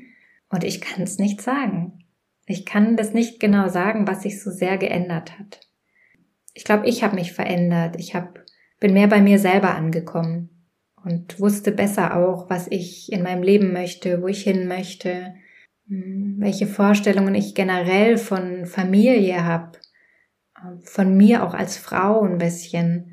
Und 0.49 0.65
ich 0.65 0.81
kann 0.81 1.03
es 1.03 1.19
nicht 1.19 1.41
sagen. 1.41 2.05
Ich 2.47 2.65
kann 2.65 2.97
das 2.97 3.13
nicht 3.13 3.41
genau 3.41 3.69
sagen, 3.69 4.07
was 4.07 4.23
sich 4.23 4.43
so 4.43 4.51
sehr 4.51 4.79
geändert 4.79 5.39
hat. 5.39 5.61
Ich 6.55 6.65
glaube, 6.65 6.87
ich 6.89 7.03
habe 7.03 7.17
mich 7.17 7.33
verändert. 7.33 7.97
Ich 7.99 8.15
hab, 8.15 8.41
bin 8.81 8.93
mehr 8.93 9.09
bei 9.09 9.21
mir 9.21 9.39
selber 9.39 9.75
angekommen 9.75 10.51
und 11.05 11.39
wusste 11.41 11.73
besser 11.73 12.17
auch, 12.17 12.51
was 12.51 12.67
ich 12.69 13.13
in 13.13 13.23
meinem 13.23 13.43
Leben 13.43 13.73
möchte, 13.73 14.23
wo 14.23 14.29
ich 14.29 14.43
hin 14.43 14.67
möchte, 14.67 15.35
hm, 15.89 16.37
welche 16.39 16.67
Vorstellungen 16.67 17.35
ich 17.35 17.55
generell 17.55 18.19
von 18.19 18.67
Familie 18.67 19.45
habe, 19.45 19.79
von 20.83 21.17
mir 21.17 21.45
auch 21.45 21.55
als 21.55 21.77
Frau 21.77 22.23
ein 22.23 22.39
bisschen, 22.39 23.13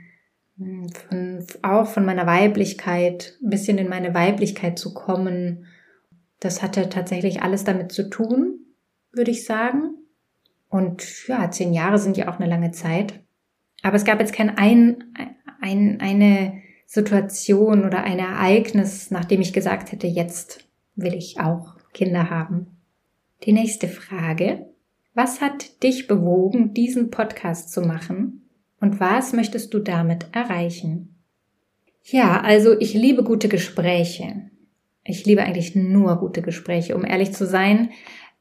hm, 0.58 0.90
von, 0.90 1.46
auch 1.62 1.88
von 1.88 2.06
meiner 2.06 2.26
Weiblichkeit, 2.26 3.38
ein 3.44 3.50
bisschen 3.50 3.78
in 3.78 3.90
meine 3.90 4.14
Weiblichkeit 4.14 4.80
zu 4.80 4.94
kommen. 4.94 5.66
Das 6.40 6.62
hatte 6.62 6.90
tatsächlich 6.90 7.42
alles 7.42 7.64
damit 7.64 7.92
zu 7.92 8.10
tun, 8.10 8.60
würde 9.12 9.32
ich 9.32 9.46
sagen. 9.46 9.96
Und 10.70 11.28
ja, 11.28 11.50
zehn 11.52 11.74
Jahre 11.74 12.00
sind 12.00 12.18
ja 12.18 12.32
auch 12.32 12.40
eine 12.40 12.50
lange 12.50 12.72
Zeit. 12.72 13.20
Aber 13.84 13.96
es 13.96 14.06
gab 14.06 14.20
jetzt 14.20 14.34
kein 14.34 14.58
ein, 14.58 15.14
ein, 15.62 16.00
eine 16.02 16.62
Situation 16.86 17.86
oder 17.86 18.04
ein 18.04 18.20
Ereignis, 18.20 19.12
nachdem 19.12 19.42
ich 19.42 19.54
gesagt 19.54 19.92
hätte, 19.92 20.08
jetzt 20.08 20.68
will 20.96 21.14
ich 21.14 21.40
auch 21.40 21.78
Kinder 21.94 22.30
haben. 22.30 22.78
Die 23.44 23.54
nächste 23.54 23.88
Frage. 23.88 24.73
Was 25.14 25.42
hat 25.42 25.84
dich 25.84 26.08
bewogen, 26.08 26.74
diesen 26.74 27.12
Podcast 27.12 27.72
zu 27.72 27.82
machen? 27.82 28.50
Und 28.80 29.00
was 29.00 29.34
möchtest 29.34 29.74
du 29.74 29.80
damit 29.80 30.28
erreichen? 30.32 31.16
Ja, 32.04 32.42
also 32.42 32.78
ich 32.80 32.94
liebe 32.94 33.24
gute 33.24 33.48
Gespräche. 33.48 34.50
Ich 35.06 35.26
liebe 35.26 35.44
eigentlich 35.44 35.76
nur 35.76 36.18
gute 36.18 36.42
Gespräche, 36.42 36.96
um 36.96 37.06
ehrlich 37.06 37.34
zu 37.34 37.46
sein. 37.46 37.92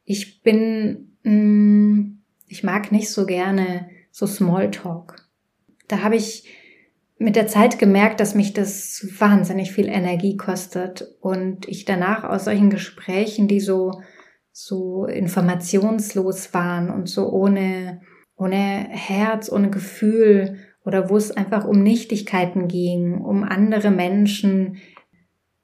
Ich 0.04 0.42
bin, 0.42 1.16
mh, 1.22 1.32
mm, 1.32 2.18
ich 2.48 2.64
mag 2.64 2.90
nicht 2.90 3.10
so 3.10 3.26
gerne 3.26 3.88
so 4.10 4.26
Smalltalk. 4.26 5.28
Da 5.88 6.02
habe 6.02 6.16
ich 6.16 6.48
mit 7.18 7.36
der 7.36 7.46
Zeit 7.46 7.78
gemerkt, 7.78 8.18
dass 8.20 8.34
mich 8.34 8.52
das 8.52 9.06
wahnsinnig 9.18 9.72
viel 9.72 9.88
Energie 9.88 10.36
kostet 10.36 11.06
und 11.20 11.68
ich 11.68 11.84
danach 11.84 12.24
aus 12.24 12.44
solchen 12.44 12.70
Gesprächen, 12.70 13.46
die 13.46 13.60
so 13.60 14.02
so 14.52 15.06
informationslos 15.06 16.52
waren 16.52 16.90
und 16.90 17.08
so 17.08 17.30
ohne, 17.30 18.02
ohne 18.36 18.86
Herz, 18.90 19.50
ohne 19.50 19.70
Gefühl 19.70 20.58
oder 20.84 21.08
wo 21.10 21.16
es 21.16 21.30
einfach 21.30 21.64
um 21.64 21.82
Nichtigkeiten 21.82 22.68
ging, 22.68 23.20
um 23.20 23.44
andere 23.44 23.90
Menschen, 23.90 24.78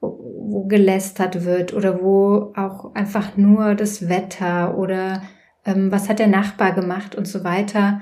wo, 0.01 0.65
gelästert 0.67 1.45
wird 1.45 1.75
oder 1.75 2.03
wo 2.03 2.53
auch 2.57 2.95
einfach 2.95 3.37
nur 3.37 3.75
das 3.75 4.09
Wetter 4.09 4.79
oder 4.79 5.23
ähm, 5.65 5.91
was 5.93 6.09
hat 6.09 6.19
der 6.19 6.29
Nachbar 6.29 6.73
gemacht 6.73 7.15
und 7.15 7.27
so 7.27 7.45
weiter, 7.45 8.01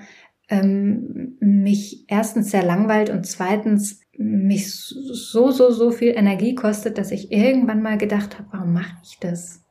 ähm, 0.48 1.36
mich 1.40 2.04
erstens 2.08 2.50
sehr 2.50 2.62
langweilt 2.62 3.10
und 3.10 3.26
zweitens 3.26 4.00
mich 4.16 4.72
so, 4.72 5.50
so, 5.50 5.70
so 5.70 5.90
viel 5.90 6.12
Energie 6.16 6.54
kostet, 6.54 6.98
dass 6.98 7.10
ich 7.10 7.32
irgendwann 7.32 7.82
mal 7.82 7.98
gedacht 7.98 8.38
habe, 8.38 8.48
warum 8.52 8.72
mache 8.72 8.96
ich 9.02 9.18
das? 9.20 9.65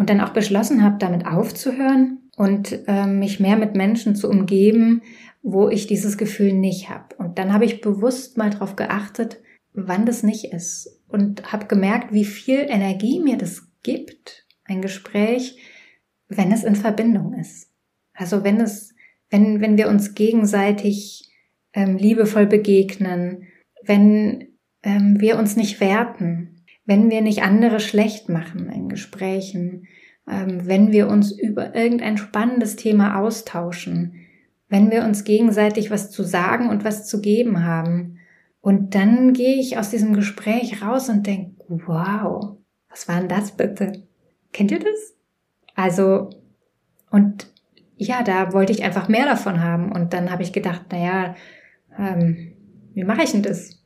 Und 0.00 0.08
dann 0.08 0.22
auch 0.22 0.30
beschlossen 0.30 0.82
habe, 0.82 0.96
damit 0.98 1.26
aufzuhören 1.26 2.30
und 2.34 2.88
äh, 2.88 3.06
mich 3.06 3.38
mehr 3.38 3.56
mit 3.56 3.74
Menschen 3.74 4.16
zu 4.16 4.30
umgeben, 4.30 5.02
wo 5.42 5.68
ich 5.68 5.86
dieses 5.86 6.16
Gefühl 6.16 6.54
nicht 6.54 6.88
habe. 6.88 7.14
Und 7.18 7.38
dann 7.38 7.52
habe 7.52 7.66
ich 7.66 7.82
bewusst 7.82 8.38
mal 8.38 8.48
darauf 8.48 8.76
geachtet, 8.76 9.42
wann 9.74 10.06
das 10.06 10.22
nicht 10.22 10.54
ist 10.54 11.02
und 11.06 11.52
habe 11.52 11.66
gemerkt, 11.66 12.14
wie 12.14 12.24
viel 12.24 12.60
Energie 12.60 13.20
mir 13.20 13.36
das 13.36 13.68
gibt, 13.82 14.46
ein 14.64 14.80
Gespräch, 14.80 15.58
wenn 16.28 16.50
es 16.50 16.64
in 16.64 16.76
Verbindung 16.76 17.34
ist. 17.34 17.70
Also 18.14 18.42
wenn 18.42 18.58
es, 18.58 18.94
wenn, 19.28 19.60
wenn 19.60 19.76
wir 19.76 19.90
uns 19.90 20.14
gegenseitig 20.14 21.30
ähm, 21.74 21.98
liebevoll 21.98 22.46
begegnen, 22.46 23.48
wenn 23.84 24.48
ähm, 24.82 25.20
wir 25.20 25.38
uns 25.38 25.56
nicht 25.56 25.78
werten, 25.78 26.59
wenn 26.90 27.08
wir 27.08 27.20
nicht 27.20 27.44
andere 27.44 27.78
schlecht 27.78 28.28
machen 28.28 28.68
in 28.68 28.88
Gesprächen, 28.88 29.86
ähm, 30.28 30.66
wenn 30.66 30.90
wir 30.90 31.06
uns 31.06 31.30
über 31.30 31.72
irgendein 31.72 32.16
spannendes 32.16 32.74
Thema 32.74 33.20
austauschen, 33.20 34.16
wenn 34.68 34.90
wir 34.90 35.04
uns 35.04 35.22
gegenseitig 35.22 35.92
was 35.92 36.10
zu 36.10 36.24
sagen 36.24 36.68
und 36.68 36.82
was 36.82 37.06
zu 37.06 37.20
geben 37.20 37.64
haben. 37.64 38.18
Und 38.60 38.96
dann 38.96 39.34
gehe 39.34 39.54
ich 39.54 39.78
aus 39.78 39.90
diesem 39.90 40.14
Gespräch 40.14 40.82
raus 40.82 41.08
und 41.08 41.28
denke, 41.28 41.62
wow, 41.68 42.56
was 42.88 43.06
war 43.06 43.20
denn 43.20 43.28
das 43.28 43.52
bitte? 43.52 43.92
Kennt 44.52 44.72
ihr 44.72 44.80
das? 44.80 45.14
Also, 45.76 46.30
und 47.12 47.52
ja, 47.98 48.24
da 48.24 48.52
wollte 48.52 48.72
ich 48.72 48.82
einfach 48.82 49.08
mehr 49.08 49.26
davon 49.26 49.62
haben. 49.62 49.92
Und 49.92 50.12
dann 50.12 50.32
habe 50.32 50.42
ich 50.42 50.52
gedacht, 50.52 50.86
naja, 50.90 51.36
ähm, 51.96 52.50
wie 52.94 53.04
mache 53.04 53.22
ich 53.22 53.30
denn 53.30 53.44
das? 53.44 53.80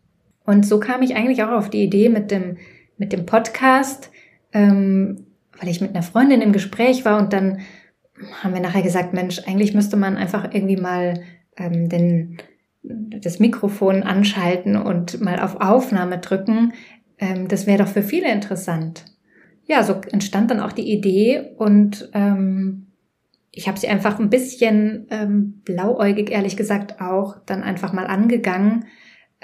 Und 0.46 0.64
so 0.64 0.80
kam 0.80 1.02
ich 1.02 1.16
eigentlich 1.16 1.42
auch 1.42 1.52
auf 1.52 1.68
die 1.68 1.84
Idee 1.84 2.08
mit 2.08 2.30
dem 2.30 2.56
mit 2.96 3.12
dem 3.12 3.26
Podcast, 3.26 4.10
ähm, 4.52 5.26
weil 5.58 5.68
ich 5.68 5.80
mit 5.80 5.90
einer 5.90 6.02
Freundin 6.02 6.40
im 6.40 6.52
Gespräch 6.52 7.04
war 7.04 7.18
und 7.18 7.32
dann 7.32 7.60
haben 8.42 8.54
wir 8.54 8.60
nachher 8.60 8.82
gesagt, 8.82 9.12
Mensch, 9.12 9.40
eigentlich 9.46 9.74
müsste 9.74 9.96
man 9.96 10.16
einfach 10.16 10.52
irgendwie 10.52 10.76
mal 10.76 11.22
ähm, 11.56 11.88
den, 11.88 12.38
das 12.82 13.40
Mikrofon 13.40 14.02
anschalten 14.02 14.76
und 14.76 15.20
mal 15.20 15.40
auf 15.40 15.60
Aufnahme 15.60 16.18
drücken. 16.18 16.72
Ähm, 17.18 17.48
das 17.48 17.66
wäre 17.66 17.82
doch 17.84 17.88
für 17.88 18.02
viele 18.02 18.30
interessant. 18.30 19.04
ja, 19.66 19.82
so 19.82 19.94
entstand 20.12 20.50
dann 20.50 20.60
auch 20.60 20.72
die 20.72 20.92
Idee 20.92 21.54
und 21.56 22.10
ähm, 22.12 22.86
ich 23.50 23.68
habe 23.68 23.78
sie 23.78 23.88
einfach 23.88 24.18
ein 24.18 24.30
bisschen 24.30 25.06
ähm, 25.10 25.62
blauäugig, 25.64 26.30
ehrlich 26.30 26.56
gesagt, 26.56 27.00
auch 27.00 27.36
dann 27.46 27.62
einfach 27.62 27.92
mal 27.92 28.06
angegangen. 28.06 28.86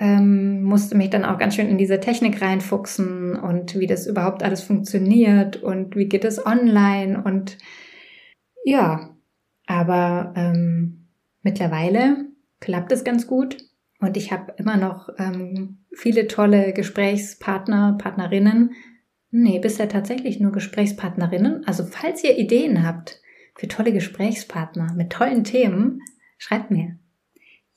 Ähm, 0.03 0.63
musste 0.63 0.97
mich 0.97 1.11
dann 1.11 1.27
auch 1.27 1.37
ganz 1.37 1.55
schön 1.55 1.69
in 1.69 1.77
diese 1.77 2.01
Technik 2.01 2.41
reinfuchsen 2.41 3.37
und 3.37 3.79
wie 3.79 3.87
das 3.87 4.07
überhaupt 4.07 4.43
alles 4.43 4.63
funktioniert 4.63 5.63
und 5.63 5.95
wie 5.95 6.09
geht 6.09 6.25
es 6.25 6.45
online 6.45 7.23
und 7.23 7.59
ja, 8.65 9.15
aber 9.67 10.33
ähm, 10.37 11.09
mittlerweile 11.43 12.25
klappt 12.61 12.93
es 12.93 13.05
ganz 13.05 13.27
gut 13.27 13.59
und 14.01 14.17
ich 14.17 14.33
habe 14.33 14.55
immer 14.57 14.79
noch 14.79 15.11
ähm, 15.19 15.85
viele 15.95 16.27
tolle 16.27 16.73
Gesprächspartner, 16.73 17.99
Partnerinnen. 17.99 18.73
Nee, 19.31 19.59
bisher 19.59 19.89
tatsächlich 19.89 20.41
nur 20.41 20.53
Gesprächspartnerinnen. 20.53 21.67
Also 21.67 21.85
falls 21.85 22.25
ihr 22.25 22.39
Ideen 22.39 22.87
habt 22.87 23.21
für 23.55 23.69
tolle 23.69 23.93
Gesprächspartner 23.93 24.95
mit 24.95 25.11
tollen 25.13 25.45
Themen, 25.45 26.01
schreibt 26.39 26.71
mir. 26.71 27.00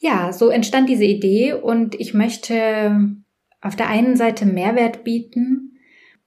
Ja, 0.03 0.33
so 0.33 0.49
entstand 0.49 0.89
diese 0.89 1.05
Idee 1.05 1.53
und 1.53 1.95
ich 1.95 2.13
möchte 2.13 3.15
auf 3.61 3.77
der 3.77 3.87
einen 3.87 4.17
Seite 4.17 4.45
Mehrwert 4.45 5.05
bieten, 5.05 5.79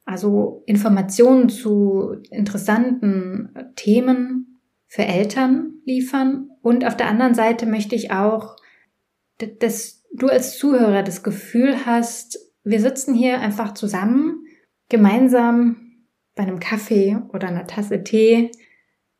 also 0.06 0.62
Informationen 0.64 1.50
zu 1.50 2.16
interessanten 2.30 3.50
Themen 3.76 4.62
für 4.86 5.04
Eltern 5.04 5.74
liefern 5.84 6.48
und 6.62 6.86
auf 6.86 6.96
der 6.96 7.08
anderen 7.08 7.34
Seite 7.34 7.66
möchte 7.66 7.94
ich 7.94 8.10
auch, 8.10 8.56
dass 9.58 10.06
du 10.14 10.28
als 10.28 10.56
Zuhörer 10.56 11.02
das 11.02 11.22
Gefühl 11.22 11.84
hast, 11.84 12.38
wir 12.64 12.80
sitzen 12.80 13.12
hier 13.12 13.42
einfach 13.42 13.74
zusammen, 13.74 14.46
gemeinsam 14.88 16.06
bei 16.34 16.44
einem 16.44 16.60
Kaffee 16.60 17.18
oder 17.34 17.48
einer 17.48 17.66
Tasse 17.66 18.02
Tee 18.02 18.52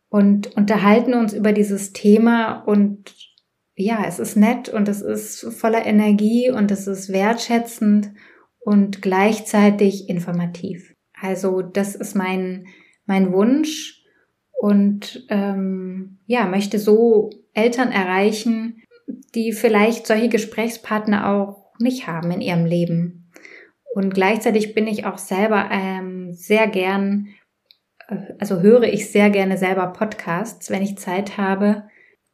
und 0.08 0.56
unterhalten 0.56 1.12
uns 1.12 1.34
über 1.34 1.52
dieses 1.52 1.92
Thema 1.92 2.62
und 2.62 3.35
ja, 3.76 4.04
es 4.06 4.18
ist 4.18 4.36
nett 4.36 4.70
und 4.70 4.88
es 4.88 5.02
ist 5.02 5.44
voller 5.54 5.84
Energie 5.84 6.50
und 6.50 6.70
es 6.70 6.86
ist 6.86 7.12
wertschätzend 7.12 8.10
und 8.58 9.02
gleichzeitig 9.02 10.08
informativ. 10.08 10.94
Also 11.20 11.60
das 11.60 11.94
ist 11.94 12.14
mein, 12.14 12.66
mein 13.04 13.32
Wunsch 13.32 14.02
und 14.58 15.26
ähm, 15.28 16.18
ja, 16.26 16.46
möchte 16.46 16.78
so 16.78 17.30
Eltern 17.52 17.92
erreichen, 17.92 18.82
die 19.34 19.52
vielleicht 19.52 20.06
solche 20.06 20.30
Gesprächspartner 20.30 21.30
auch 21.30 21.70
nicht 21.78 22.06
haben 22.06 22.30
in 22.30 22.40
ihrem 22.40 22.64
Leben. 22.64 23.30
Und 23.94 24.14
gleichzeitig 24.14 24.74
bin 24.74 24.86
ich 24.86 25.04
auch 25.04 25.18
selber 25.18 25.68
ähm, 25.70 26.32
sehr 26.32 26.66
gern, 26.66 27.28
äh, 28.08 28.32
also 28.38 28.62
höre 28.62 28.84
ich 28.84 29.10
sehr 29.10 29.28
gerne 29.28 29.58
selber 29.58 29.88
Podcasts, 29.88 30.70
wenn 30.70 30.82
ich 30.82 30.96
Zeit 30.96 31.36
habe 31.36 31.84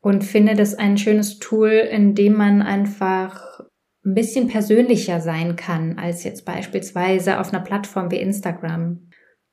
und 0.02 0.24
finde 0.24 0.54
das 0.54 0.74
ein 0.74 0.98
schönes 0.98 1.38
Tool, 1.38 1.70
in 1.70 2.14
dem 2.14 2.34
man 2.34 2.60
einfach 2.60 3.60
ein 4.04 4.14
bisschen 4.14 4.48
persönlicher 4.48 5.20
sein 5.20 5.54
kann 5.54 5.96
als 5.96 6.24
jetzt 6.24 6.44
beispielsweise 6.44 7.38
auf 7.38 7.52
einer 7.52 7.62
Plattform 7.62 8.10
wie 8.10 8.18
Instagram. 8.18 9.08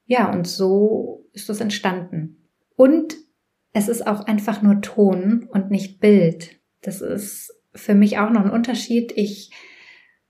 Ja, 0.06 0.34
und 0.34 0.48
so 0.48 1.28
ist 1.34 1.50
das 1.50 1.62
entstanden. 1.62 2.48
Und 2.76 3.16
es 3.74 3.88
ist 3.88 4.08
auch 4.08 4.26
einfach 4.26 4.64
nur 4.64 4.82
Ton 4.82 5.48
und 5.52 5.70
nicht 5.70 6.00
Bild. 6.00 6.60
Das 6.82 7.02
ist 7.02 7.54
für 7.76 7.94
mich 7.94 8.18
auch 8.18 8.32
noch 8.32 8.44
ein 8.44 8.52
Unterschied. 8.52 9.14
Ich 9.16 9.52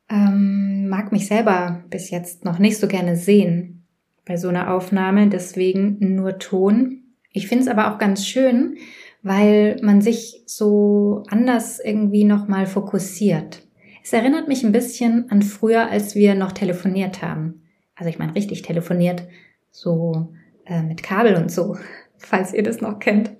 ähm, 0.10 0.90
mag 0.90 1.14
mich 1.14 1.28
selber 1.28 1.86
bis 1.90 2.10
jetzt 2.10 2.44
noch 2.44 2.60
nicht 2.60 2.78
so 2.78 2.88
gerne 2.88 3.16
sehen 3.16 3.88
bei 4.26 4.36
so 4.36 4.50
einer 4.50 4.74
Aufnahme, 4.74 5.30
deswegen 5.30 5.98
nur 6.16 6.40
Ton. 6.40 7.04
Ich 7.32 7.48
finde 7.48 7.64
es 7.64 7.70
aber 7.70 7.94
auch 7.94 8.00
ganz 8.00 8.28
schön, 8.28 8.78
weil 9.22 9.78
man 9.82 10.02
sich 10.02 10.44
so 10.46 11.24
anders 11.28 11.80
irgendwie 11.80 12.24
nochmal 12.24 12.66
fokussiert. 12.66 13.62
Es 14.04 14.14
erinnert 14.14 14.48
mich 14.48 14.64
ein 14.64 14.72
bisschen 14.72 15.30
an 15.30 15.42
früher, 15.42 15.90
als 15.90 16.16
wir 16.16 16.36
noch 16.36 16.52
telefoniert 16.52 17.22
haben. 17.22 17.64
Also 17.96 18.10
ich 18.10 18.18
meine 18.18 18.36
richtig 18.36 18.62
telefoniert, 18.62 19.24
so 19.72 20.34
äh, 20.66 20.82
mit 20.82 21.04
Kabel 21.04 21.36
und 21.36 21.52
so, 21.52 21.78
falls 22.18 22.54
ihr 22.54 22.64
das 22.64 22.82
noch 22.82 23.00
kennt. 23.00 23.32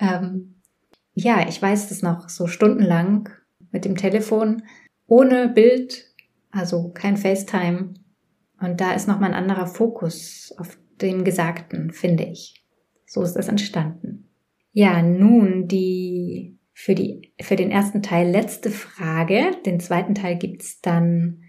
Ähm, 0.00 0.54
ja, 1.14 1.46
ich 1.48 1.60
weiß 1.60 1.88
das 1.90 2.02
noch 2.02 2.28
so 2.28 2.46
stundenlang 2.46 3.28
mit 3.70 3.84
dem 3.84 3.96
Telefon, 3.96 4.62
ohne 5.06 5.48
Bild, 5.48 6.06
also 6.50 6.90
kein 6.92 7.16
FaceTime. 7.16 7.94
Und 8.60 8.80
da 8.80 8.92
ist 8.92 9.06
nochmal 9.06 9.30
ein 9.30 9.42
anderer 9.42 9.66
Fokus 9.66 10.54
auf 10.58 10.78
dem 11.00 11.24
Gesagten, 11.24 11.90
finde 11.90 12.24
ich. 12.24 12.64
So 13.06 13.22
ist 13.22 13.34
das 13.34 13.48
entstanden. 13.48 14.23
Ja, 14.76 15.02
nun 15.02 15.68
die 15.68 16.58
für 16.72 16.96
die 16.96 17.32
für 17.40 17.54
den 17.54 17.70
ersten 17.70 18.02
Teil 18.02 18.28
letzte 18.28 18.70
Frage. 18.70 19.52
Den 19.64 19.78
zweiten 19.78 20.16
Teil 20.16 20.36
gibt's 20.36 20.80
dann 20.80 21.44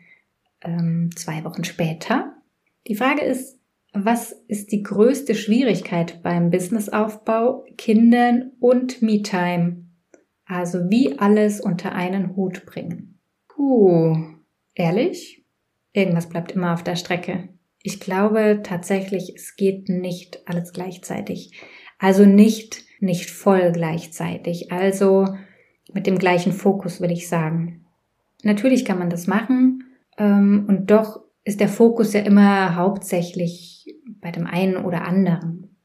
ähm, 0.61 1.09
zwei 1.15 1.43
Wochen 1.43 1.63
später. 1.63 2.35
Die 2.87 2.95
Frage 2.95 3.21
ist, 3.21 3.59
was 3.93 4.31
ist 4.47 4.71
die 4.71 4.83
größte 4.83 5.33
Schwierigkeit 5.33 6.21
beim 6.21 6.51
Businessaufbau, 6.51 7.65
Kindern 7.77 8.51
und 8.59 9.01
Me-Time? 9.01 9.85
Also 10.45 10.91
wie 10.91 11.17
alles 11.17 11.59
unter 11.59 11.93
einen 11.93 12.35
Hut 12.35 12.67
bringen. 12.67 13.19
Puh, 13.47 14.15
ehrlich? 14.75 15.43
Irgendwas 15.93 16.29
bleibt 16.29 16.51
immer 16.51 16.73
auf 16.73 16.83
der 16.83 16.95
Strecke. 16.95 17.49
Ich 17.81 17.99
glaube 17.99 18.59
tatsächlich, 18.61 19.33
es 19.35 19.55
geht 19.55 19.89
nicht 19.89 20.47
alles 20.47 20.73
gleichzeitig. 20.73 21.59
Also 21.97 22.25
nicht, 22.25 22.84
nicht 22.99 23.29
voll 23.29 23.71
gleichzeitig. 23.71 24.71
Also 24.71 25.27
mit 25.93 26.07
dem 26.07 26.17
gleichen 26.17 26.51
Fokus, 26.51 27.01
will 27.01 27.11
ich 27.11 27.29
sagen. 27.29 27.85
Natürlich 28.43 28.85
kann 28.85 28.99
man 28.99 29.09
das 29.09 29.27
machen, 29.27 29.83
ähm, 30.17 30.65
und 30.67 30.91
doch 30.91 31.21
ist 31.43 31.59
der 31.59 31.69
Fokus 31.69 32.13
ja 32.13 32.21
immer 32.21 32.75
hauptsächlich 32.75 33.95
bei 34.21 34.31
dem 34.31 34.47
einen 34.47 34.77
oder 34.77 35.05
anderen. 35.05 35.75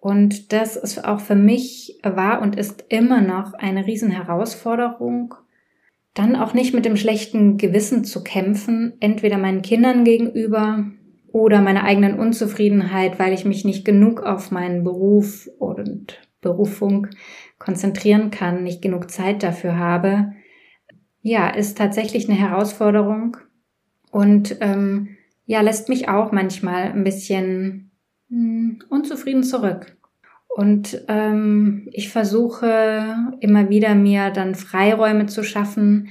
Und 0.00 0.52
das 0.52 0.76
ist 0.76 1.04
auch 1.04 1.20
für 1.20 1.36
mich 1.36 2.00
war 2.02 2.42
und 2.42 2.56
ist 2.56 2.84
immer 2.88 3.20
noch 3.20 3.54
eine 3.54 3.86
Riesenherausforderung, 3.86 5.34
dann 6.14 6.34
auch 6.34 6.54
nicht 6.54 6.74
mit 6.74 6.84
dem 6.84 6.96
schlechten 6.96 7.56
Gewissen 7.56 8.04
zu 8.04 8.24
kämpfen, 8.24 8.94
entweder 9.00 9.38
meinen 9.38 9.62
Kindern 9.62 10.04
gegenüber 10.04 10.86
oder 11.28 11.62
meiner 11.62 11.84
eigenen 11.84 12.18
Unzufriedenheit, 12.18 13.18
weil 13.18 13.32
ich 13.32 13.44
mich 13.44 13.64
nicht 13.64 13.84
genug 13.84 14.22
auf 14.22 14.50
meinen 14.50 14.82
Beruf 14.82 15.48
und 15.58 16.18
Berufung 16.42 17.06
konzentrieren 17.58 18.30
kann, 18.30 18.62
nicht 18.62 18.82
genug 18.82 19.10
Zeit 19.10 19.42
dafür 19.42 19.78
habe. 19.78 20.32
Ja, 21.22 21.48
ist 21.48 21.78
tatsächlich 21.78 22.28
eine 22.28 22.38
Herausforderung, 22.38 23.38
und 24.12 24.58
ähm, 24.60 25.16
ja, 25.46 25.62
lässt 25.62 25.88
mich 25.88 26.08
auch 26.08 26.30
manchmal 26.30 26.92
ein 26.92 27.02
bisschen 27.02 27.90
mh, 28.28 28.38
hm, 28.38 28.78
unzufrieden 28.88 29.42
zurück. 29.42 29.96
Und 30.48 31.02
ähm, 31.08 31.88
ich 31.92 32.10
versuche 32.10 33.16
immer 33.40 33.70
wieder 33.70 33.94
mir 33.94 34.30
dann 34.30 34.54
Freiräume 34.54 35.26
zu 35.26 35.42
schaffen. 35.42 36.10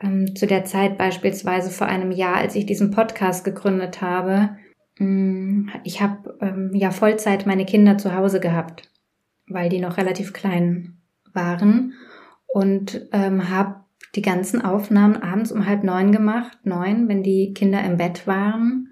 Ähm, 0.00 0.36
zu 0.36 0.46
der 0.46 0.64
Zeit 0.64 0.98
beispielsweise 0.98 1.70
vor 1.70 1.88
einem 1.88 2.12
Jahr, 2.12 2.36
als 2.36 2.54
ich 2.54 2.64
diesen 2.64 2.92
Podcast 2.92 3.44
gegründet 3.44 4.02
habe. 4.02 4.56
Ähm, 5.00 5.70
ich 5.82 6.00
habe 6.00 6.38
ähm, 6.40 6.70
ja 6.74 6.92
Vollzeit 6.92 7.44
meine 7.44 7.66
Kinder 7.66 7.98
zu 7.98 8.14
Hause 8.14 8.38
gehabt, 8.38 8.88
weil 9.48 9.68
die 9.68 9.80
noch 9.80 9.96
relativ 9.96 10.32
klein 10.32 10.98
waren 11.32 11.94
und 12.46 13.08
ähm, 13.12 13.50
habe 13.50 13.84
die 14.14 14.22
ganzen 14.22 14.62
Aufnahmen 14.62 15.16
abends 15.16 15.52
um 15.52 15.66
halb 15.66 15.84
neun 15.84 16.10
gemacht, 16.10 16.58
neun, 16.64 17.08
wenn 17.08 17.22
die 17.22 17.52
Kinder 17.52 17.84
im 17.84 17.96
Bett 17.96 18.26
waren. 18.26 18.88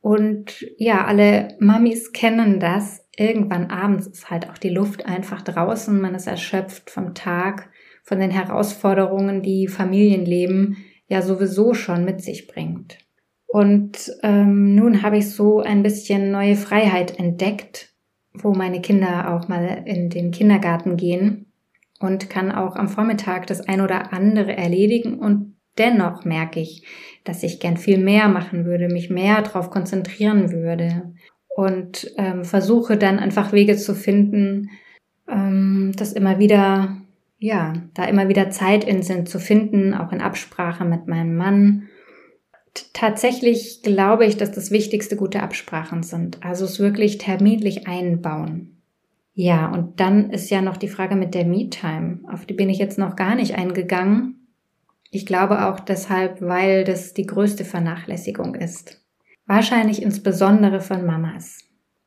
Und 0.00 0.66
ja, 0.76 1.04
alle 1.06 1.56
Mamis 1.60 2.12
kennen 2.12 2.60
das. 2.60 3.06
Irgendwann 3.16 3.70
abends 3.70 4.06
ist 4.06 4.30
halt 4.30 4.50
auch 4.50 4.58
die 4.58 4.70
Luft 4.70 5.06
einfach 5.06 5.42
draußen. 5.42 5.98
Man 5.98 6.14
ist 6.14 6.26
erschöpft 6.26 6.90
vom 6.90 7.14
Tag, 7.14 7.70
von 8.02 8.18
den 8.18 8.30
Herausforderungen, 8.30 9.42
die 9.42 9.68
Familienleben 9.68 10.76
ja 11.06 11.22
sowieso 11.22 11.74
schon 11.74 12.04
mit 12.04 12.20
sich 12.20 12.48
bringt. 12.48 12.98
Und 13.46 14.12
ähm, 14.22 14.74
nun 14.74 15.02
habe 15.02 15.18
ich 15.18 15.30
so 15.30 15.60
ein 15.60 15.84
bisschen 15.84 16.32
neue 16.32 16.56
Freiheit 16.56 17.18
entdeckt, 17.18 17.93
wo 18.34 18.52
meine 18.52 18.80
Kinder 18.80 19.32
auch 19.32 19.48
mal 19.48 19.82
in 19.86 20.10
den 20.10 20.30
Kindergarten 20.30 20.96
gehen 20.96 21.46
und 22.00 22.28
kann 22.28 22.52
auch 22.52 22.76
am 22.76 22.88
Vormittag 22.88 23.46
das 23.46 23.60
ein 23.66 23.80
oder 23.80 24.12
andere 24.12 24.56
erledigen. 24.56 25.18
Und 25.18 25.56
dennoch 25.78 26.24
merke 26.24 26.60
ich, 26.60 26.86
dass 27.24 27.42
ich 27.42 27.60
gern 27.60 27.76
viel 27.76 27.98
mehr 27.98 28.28
machen 28.28 28.64
würde, 28.64 28.88
mich 28.88 29.10
mehr 29.10 29.42
darauf 29.42 29.70
konzentrieren 29.70 30.52
würde 30.52 31.14
und 31.56 32.12
ähm, 32.16 32.44
versuche 32.44 32.96
dann 32.96 33.18
einfach 33.18 33.52
Wege 33.52 33.76
zu 33.76 33.94
finden, 33.94 34.70
ähm, 35.28 35.92
das 35.96 36.12
immer 36.12 36.38
wieder, 36.38 36.96
ja, 37.38 37.74
da 37.94 38.04
immer 38.04 38.28
wieder 38.28 38.50
Zeit 38.50 38.84
in 38.84 39.02
sind 39.02 39.28
zu 39.28 39.38
finden, 39.38 39.94
auch 39.94 40.12
in 40.12 40.20
Absprache 40.20 40.84
mit 40.84 41.06
meinem 41.06 41.36
Mann, 41.36 41.88
tatsächlich 42.92 43.82
glaube 43.82 44.26
ich, 44.26 44.36
dass 44.36 44.52
das 44.52 44.70
Wichtigste 44.70 45.16
gute 45.16 45.42
Absprachen 45.42 46.02
sind. 46.02 46.44
Also 46.44 46.64
es 46.64 46.80
wirklich 46.80 47.18
terminlich 47.18 47.86
einbauen. 47.86 48.82
Ja, 49.34 49.72
und 49.72 49.98
dann 50.00 50.30
ist 50.30 50.50
ja 50.50 50.62
noch 50.62 50.76
die 50.76 50.88
Frage 50.88 51.16
mit 51.16 51.34
der 51.34 51.44
Me-Time. 51.44 52.20
Auf 52.30 52.46
die 52.46 52.54
bin 52.54 52.70
ich 52.70 52.78
jetzt 52.78 52.98
noch 52.98 53.16
gar 53.16 53.34
nicht 53.34 53.56
eingegangen. 53.56 54.48
Ich 55.10 55.26
glaube 55.26 55.66
auch 55.66 55.80
deshalb, 55.80 56.40
weil 56.40 56.84
das 56.84 57.14
die 57.14 57.26
größte 57.26 57.64
Vernachlässigung 57.64 58.54
ist. 58.54 59.00
Wahrscheinlich 59.46 60.02
insbesondere 60.02 60.80
von 60.80 61.04
Mamas. 61.04 61.58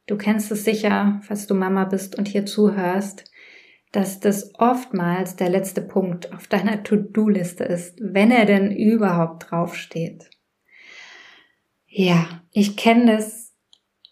Du 0.07 0.15
kennst 0.15 0.51
es 0.51 0.63
sicher, 0.63 1.19
falls 1.23 1.47
du 1.47 1.53
Mama 1.53 1.83
bist 1.83 2.17
und 2.17 2.29
hier 2.29 2.45
zuhörst, 2.45 3.25
dass 3.91 4.19
das 4.19 4.53
oftmals 4.57 5.35
der 5.35 5.49
letzte 5.49 5.81
Punkt 5.81 6.33
auf 6.33 6.47
deiner 6.47 6.83
To-Do-Liste 6.83 7.65
ist, 7.65 7.99
wenn 8.01 8.31
er 8.31 8.45
denn 8.45 8.71
überhaupt 8.71 9.51
draufsteht. 9.51 10.29
Ja, 11.99 12.43
ich 12.51 12.77
kenne 12.77 13.17
das 13.17 13.55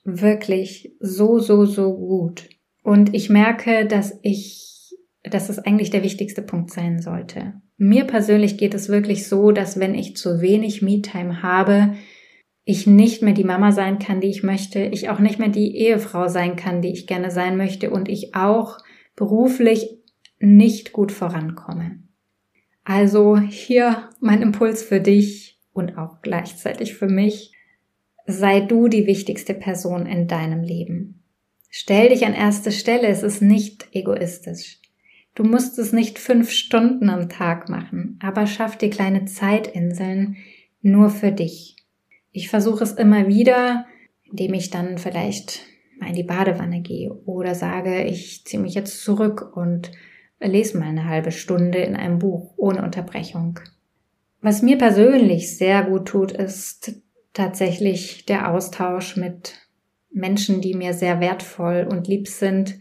wirklich 0.04 0.95
so, 1.00 1.38
so, 1.38 1.65
so 1.65 1.95
gut. 1.95 2.50
Und 2.82 3.13
ich 3.13 3.30
merke, 3.30 3.86
dass 3.86 4.17
ich, 4.24 4.95
dass 5.21 5.50
es 5.50 5.60
eigentlich 5.60 5.91
der 5.91 6.02
wichtigste 6.02 6.41
Punkt 6.41 6.71
sein 6.71 7.00
sollte. 7.00 7.62
Mir 7.78 8.06
persönlich 8.06 8.58
geht 8.58 8.74
es 8.74 8.89
wirklich 8.89 9.28
so, 9.28 9.52
dass 9.52 9.80
wenn 9.80 9.93
ich 9.93 10.17
zu 10.17 10.41
wenig 10.41 10.82
Me-Time 10.82 11.43
habe, 11.43 11.93
ich 12.63 12.88
nicht 12.88 13.21
mehr 13.21 13.36
die 13.36 13.43
Mama 13.43 13.71
sein 13.71 14.00
kann, 14.00 14.19
die 14.19 14.30
ich 14.30 14.41
möchte, 14.41 14.80
ich 14.86 15.10
auch 15.10 15.19
nicht 15.19 15.38
mehr 15.38 15.50
die 15.50 15.78
Ehefrau 15.78 16.28
sein 16.28 16.56
kann, 16.56 16.82
die 16.82 16.91
ich 16.91 17.06
gerne 17.06 17.30
sein 17.30 17.56
möchte 17.56 17.91
und 17.91 18.10
ich 18.10 18.34
auch 18.34 18.80
beruflich 19.15 20.00
nicht 20.39 20.91
gut 20.91 21.12
vorankomme. 21.12 22.00
Also 22.84 23.38
hier 23.38 24.10
mein 24.19 24.41
Impuls 24.41 24.82
für 24.82 25.00
dich 25.00 25.60
und 25.71 26.00
auch 26.00 26.24
gleichzeitig 26.24 26.95
für 26.95 27.08
mich 27.08 27.55
sei 28.26 28.62
du 28.62 28.88
die 28.88 29.06
wichtigste 29.06 29.54
Person 29.54 30.06
in 30.06 30.28
deinem 30.28 30.64
Leben. 30.64 31.24
Stell 31.70 32.10
dich 32.10 32.26
an 32.26 32.34
erste 32.34 32.72
Stelle, 32.72 33.08
es 33.08 33.22
ist 33.22 33.42
nicht 33.42 33.88
egoistisch. 33.92 34.80
Du 35.36 35.44
musst 35.44 35.78
es 35.78 35.92
nicht 35.92 36.18
fünf 36.18 36.50
Stunden 36.50 37.10
am 37.10 37.28
Tag 37.28 37.68
machen, 37.68 38.18
aber 38.22 38.48
schaff 38.48 38.78
dir 38.78 38.90
kleine 38.90 39.26
Zeitinseln 39.26 40.38
nur 40.82 41.10
für 41.10 41.32
dich. 41.32 41.76
Ich 42.32 42.50
versuche 42.50 42.84
es 42.84 42.94
immer 42.94 43.28
wieder, 43.28 43.86
indem 44.24 44.54
ich 44.54 44.70
dann 44.70 44.98
vielleicht 44.98 45.64
mal 46.00 46.10
in 46.10 46.16
die 46.16 46.24
Badewanne 46.24 46.82
gehe 46.82 47.14
oder 47.26 47.56
sage, 47.56 48.04
ich 48.04 48.46
ziehe 48.46 48.62
mich 48.62 48.74
jetzt 48.74 49.04
zurück 49.04 49.56
und 49.56 49.92
lese 50.40 50.78
mal 50.78 50.88
eine 50.88 51.08
halbe 51.08 51.32
Stunde 51.32 51.80
in 51.80 51.96
einem 51.96 52.20
Buch 52.20 52.54
ohne 52.58 52.84
Unterbrechung. 52.84 53.60
Was 54.42 54.62
mir 54.62 54.78
persönlich 54.78 55.58
sehr 55.58 55.84
gut 55.84 56.08
tut, 56.08 56.32
ist 56.32 57.02
tatsächlich 57.36 58.26
der 58.26 58.52
Austausch 58.52 59.15
mit 59.15 59.54
Menschen, 60.10 60.62
die 60.62 60.74
mir 60.74 60.93
sehr 60.93 61.19
wertvoll 61.19 61.88
und 61.88 62.08
lieb 62.08 62.28
sind, 62.28 62.80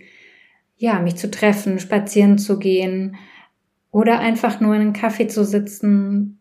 ja, 0.76 1.00
mich 1.00 1.16
zu 1.16 1.30
treffen, 1.30 1.78
spazieren 1.78 2.38
zu 2.38 2.58
gehen 2.58 3.16
oder 3.90 4.20
einfach 4.20 4.60
nur 4.60 4.74
in 4.74 4.80
einen 4.80 4.92
Kaffee 4.92 5.28
zu 5.28 5.44
sitzen, 5.44 6.40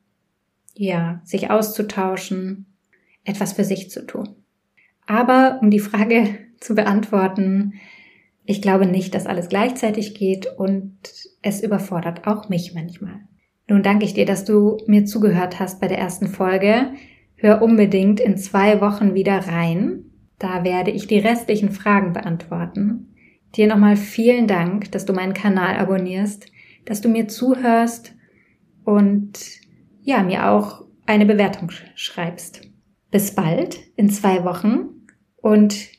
ja, 0.75 1.21
sich 1.25 1.49
auszutauschen, 1.49 2.67
etwas 3.25 3.53
für 3.53 3.63
sich 3.63 3.89
zu 3.89 4.05
tun. 4.05 4.35
Aber 5.05 5.59
um 5.61 5.69
die 5.69 5.79
Frage 5.79 6.37
zu 6.59 6.75
beantworten, 6.75 7.73
ich 8.45 8.61
glaube 8.61 8.85
nicht, 8.85 9.15
dass 9.15 9.25
alles 9.25 9.49
gleichzeitig 9.49 10.15
geht 10.15 10.47
und 10.57 10.97
es 11.41 11.63
überfordert 11.63 12.27
auch 12.27 12.49
mich 12.49 12.73
manchmal. 12.73 13.21
Nun 13.67 13.81
danke 13.81 14.05
ich 14.05 14.13
dir, 14.13 14.25
dass 14.25 14.43
du 14.43 14.77
mir 14.87 15.05
zugehört 15.05 15.59
hast 15.59 15.79
bei 15.79 15.87
der 15.87 15.97
ersten 15.97 16.27
Folge. 16.27 16.93
Hör 17.43 17.61
unbedingt 17.61 18.21
in 18.21 18.37
zwei 18.37 18.79
Wochen 18.79 19.15
wieder 19.15 19.37
rein. 19.49 20.05
Da 20.39 20.63
werde 20.63 20.91
ich 20.91 21.07
die 21.07 21.19
restlichen 21.19 21.71
Fragen 21.71 22.13
beantworten. 22.13 23.13
Dir 23.57 23.67
nochmal 23.67 23.97
vielen 23.97 24.47
Dank, 24.47 24.93
dass 24.93 25.03
du 25.03 25.11
meinen 25.11 25.33
Kanal 25.33 25.75
abonnierst, 25.75 26.45
dass 26.85 27.01
du 27.01 27.09
mir 27.09 27.27
zuhörst 27.27 28.15
und 28.85 29.33
ja, 30.03 30.23
mir 30.23 30.51
auch 30.51 30.85
eine 31.05 31.25
Bewertung 31.25 31.69
schreibst. 31.95 32.61
Bis 33.11 33.35
bald 33.35 33.77
in 33.97 34.09
zwei 34.09 34.45
Wochen 34.45 35.03
und 35.35 35.89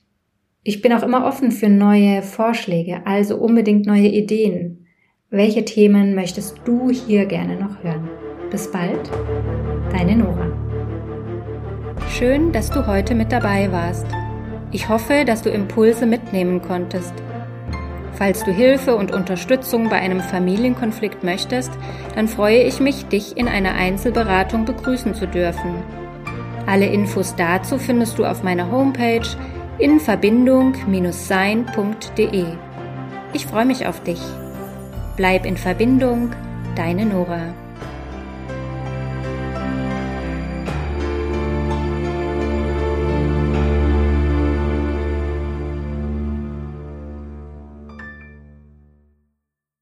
ich 0.62 0.80
bin 0.80 0.94
auch 0.94 1.02
immer 1.02 1.26
offen 1.26 1.50
für 1.50 1.68
neue 1.68 2.22
Vorschläge, 2.22 3.07
also 3.07 3.37
unbedingt 3.37 3.85
neue 3.85 4.09
Ideen. 4.09 4.87
Welche 5.28 5.66
Themen 5.66 6.14
möchtest 6.14 6.62
du 6.64 6.88
hier 6.88 7.26
gerne 7.26 7.61
noch 7.61 7.85
hören? 7.85 8.09
Bis 8.50 8.72
bald, 8.72 9.11
deine 9.92 10.16
Nora. 10.16 10.63
Schön, 12.11 12.53
dass 12.53 12.71
du 12.71 12.87
heute 12.87 13.14
mit 13.14 13.33
dabei 13.33 13.73
warst. 13.73 14.07
Ich 14.71 14.88
hoffe, 14.88 15.25
dass 15.25 15.43
du 15.43 15.51
Impulse 15.51 16.07
mitnehmen 16.07 16.62
konntest. 16.62 17.12
Falls 18.12 18.45
du 18.45 18.53
Hilfe 18.53 18.95
und 18.95 19.12
Unterstützung 19.12 19.88
bei 19.88 19.97
einem 19.97 20.21
Familienkonflikt 20.21 21.25
möchtest, 21.25 21.73
dann 22.14 22.29
freue 22.29 22.62
ich 22.62 22.79
mich, 22.79 23.07
dich 23.07 23.37
in 23.37 23.49
einer 23.49 23.75
Einzelberatung 23.75 24.64
begrüßen 24.64 25.14
zu 25.14 25.27
dürfen. 25.27 25.83
Alle 26.67 26.87
Infos 26.87 27.35
dazu 27.37 27.79
findest 27.79 28.19
du 28.19 28.25
auf 28.25 28.43
meiner 28.43 28.71
Homepage 28.71 29.27
in 29.79 29.99
Verbindung-sein.de. 29.99 32.45
Ich 33.33 33.47
freue 33.47 33.67
mich 33.67 33.87
auf 33.87 34.03
dich. 34.03 34.21
Bleib 35.17 35.45
in 35.45 35.57
Verbindung, 35.57 36.31
deine 36.77 37.07
Nora. 37.07 37.55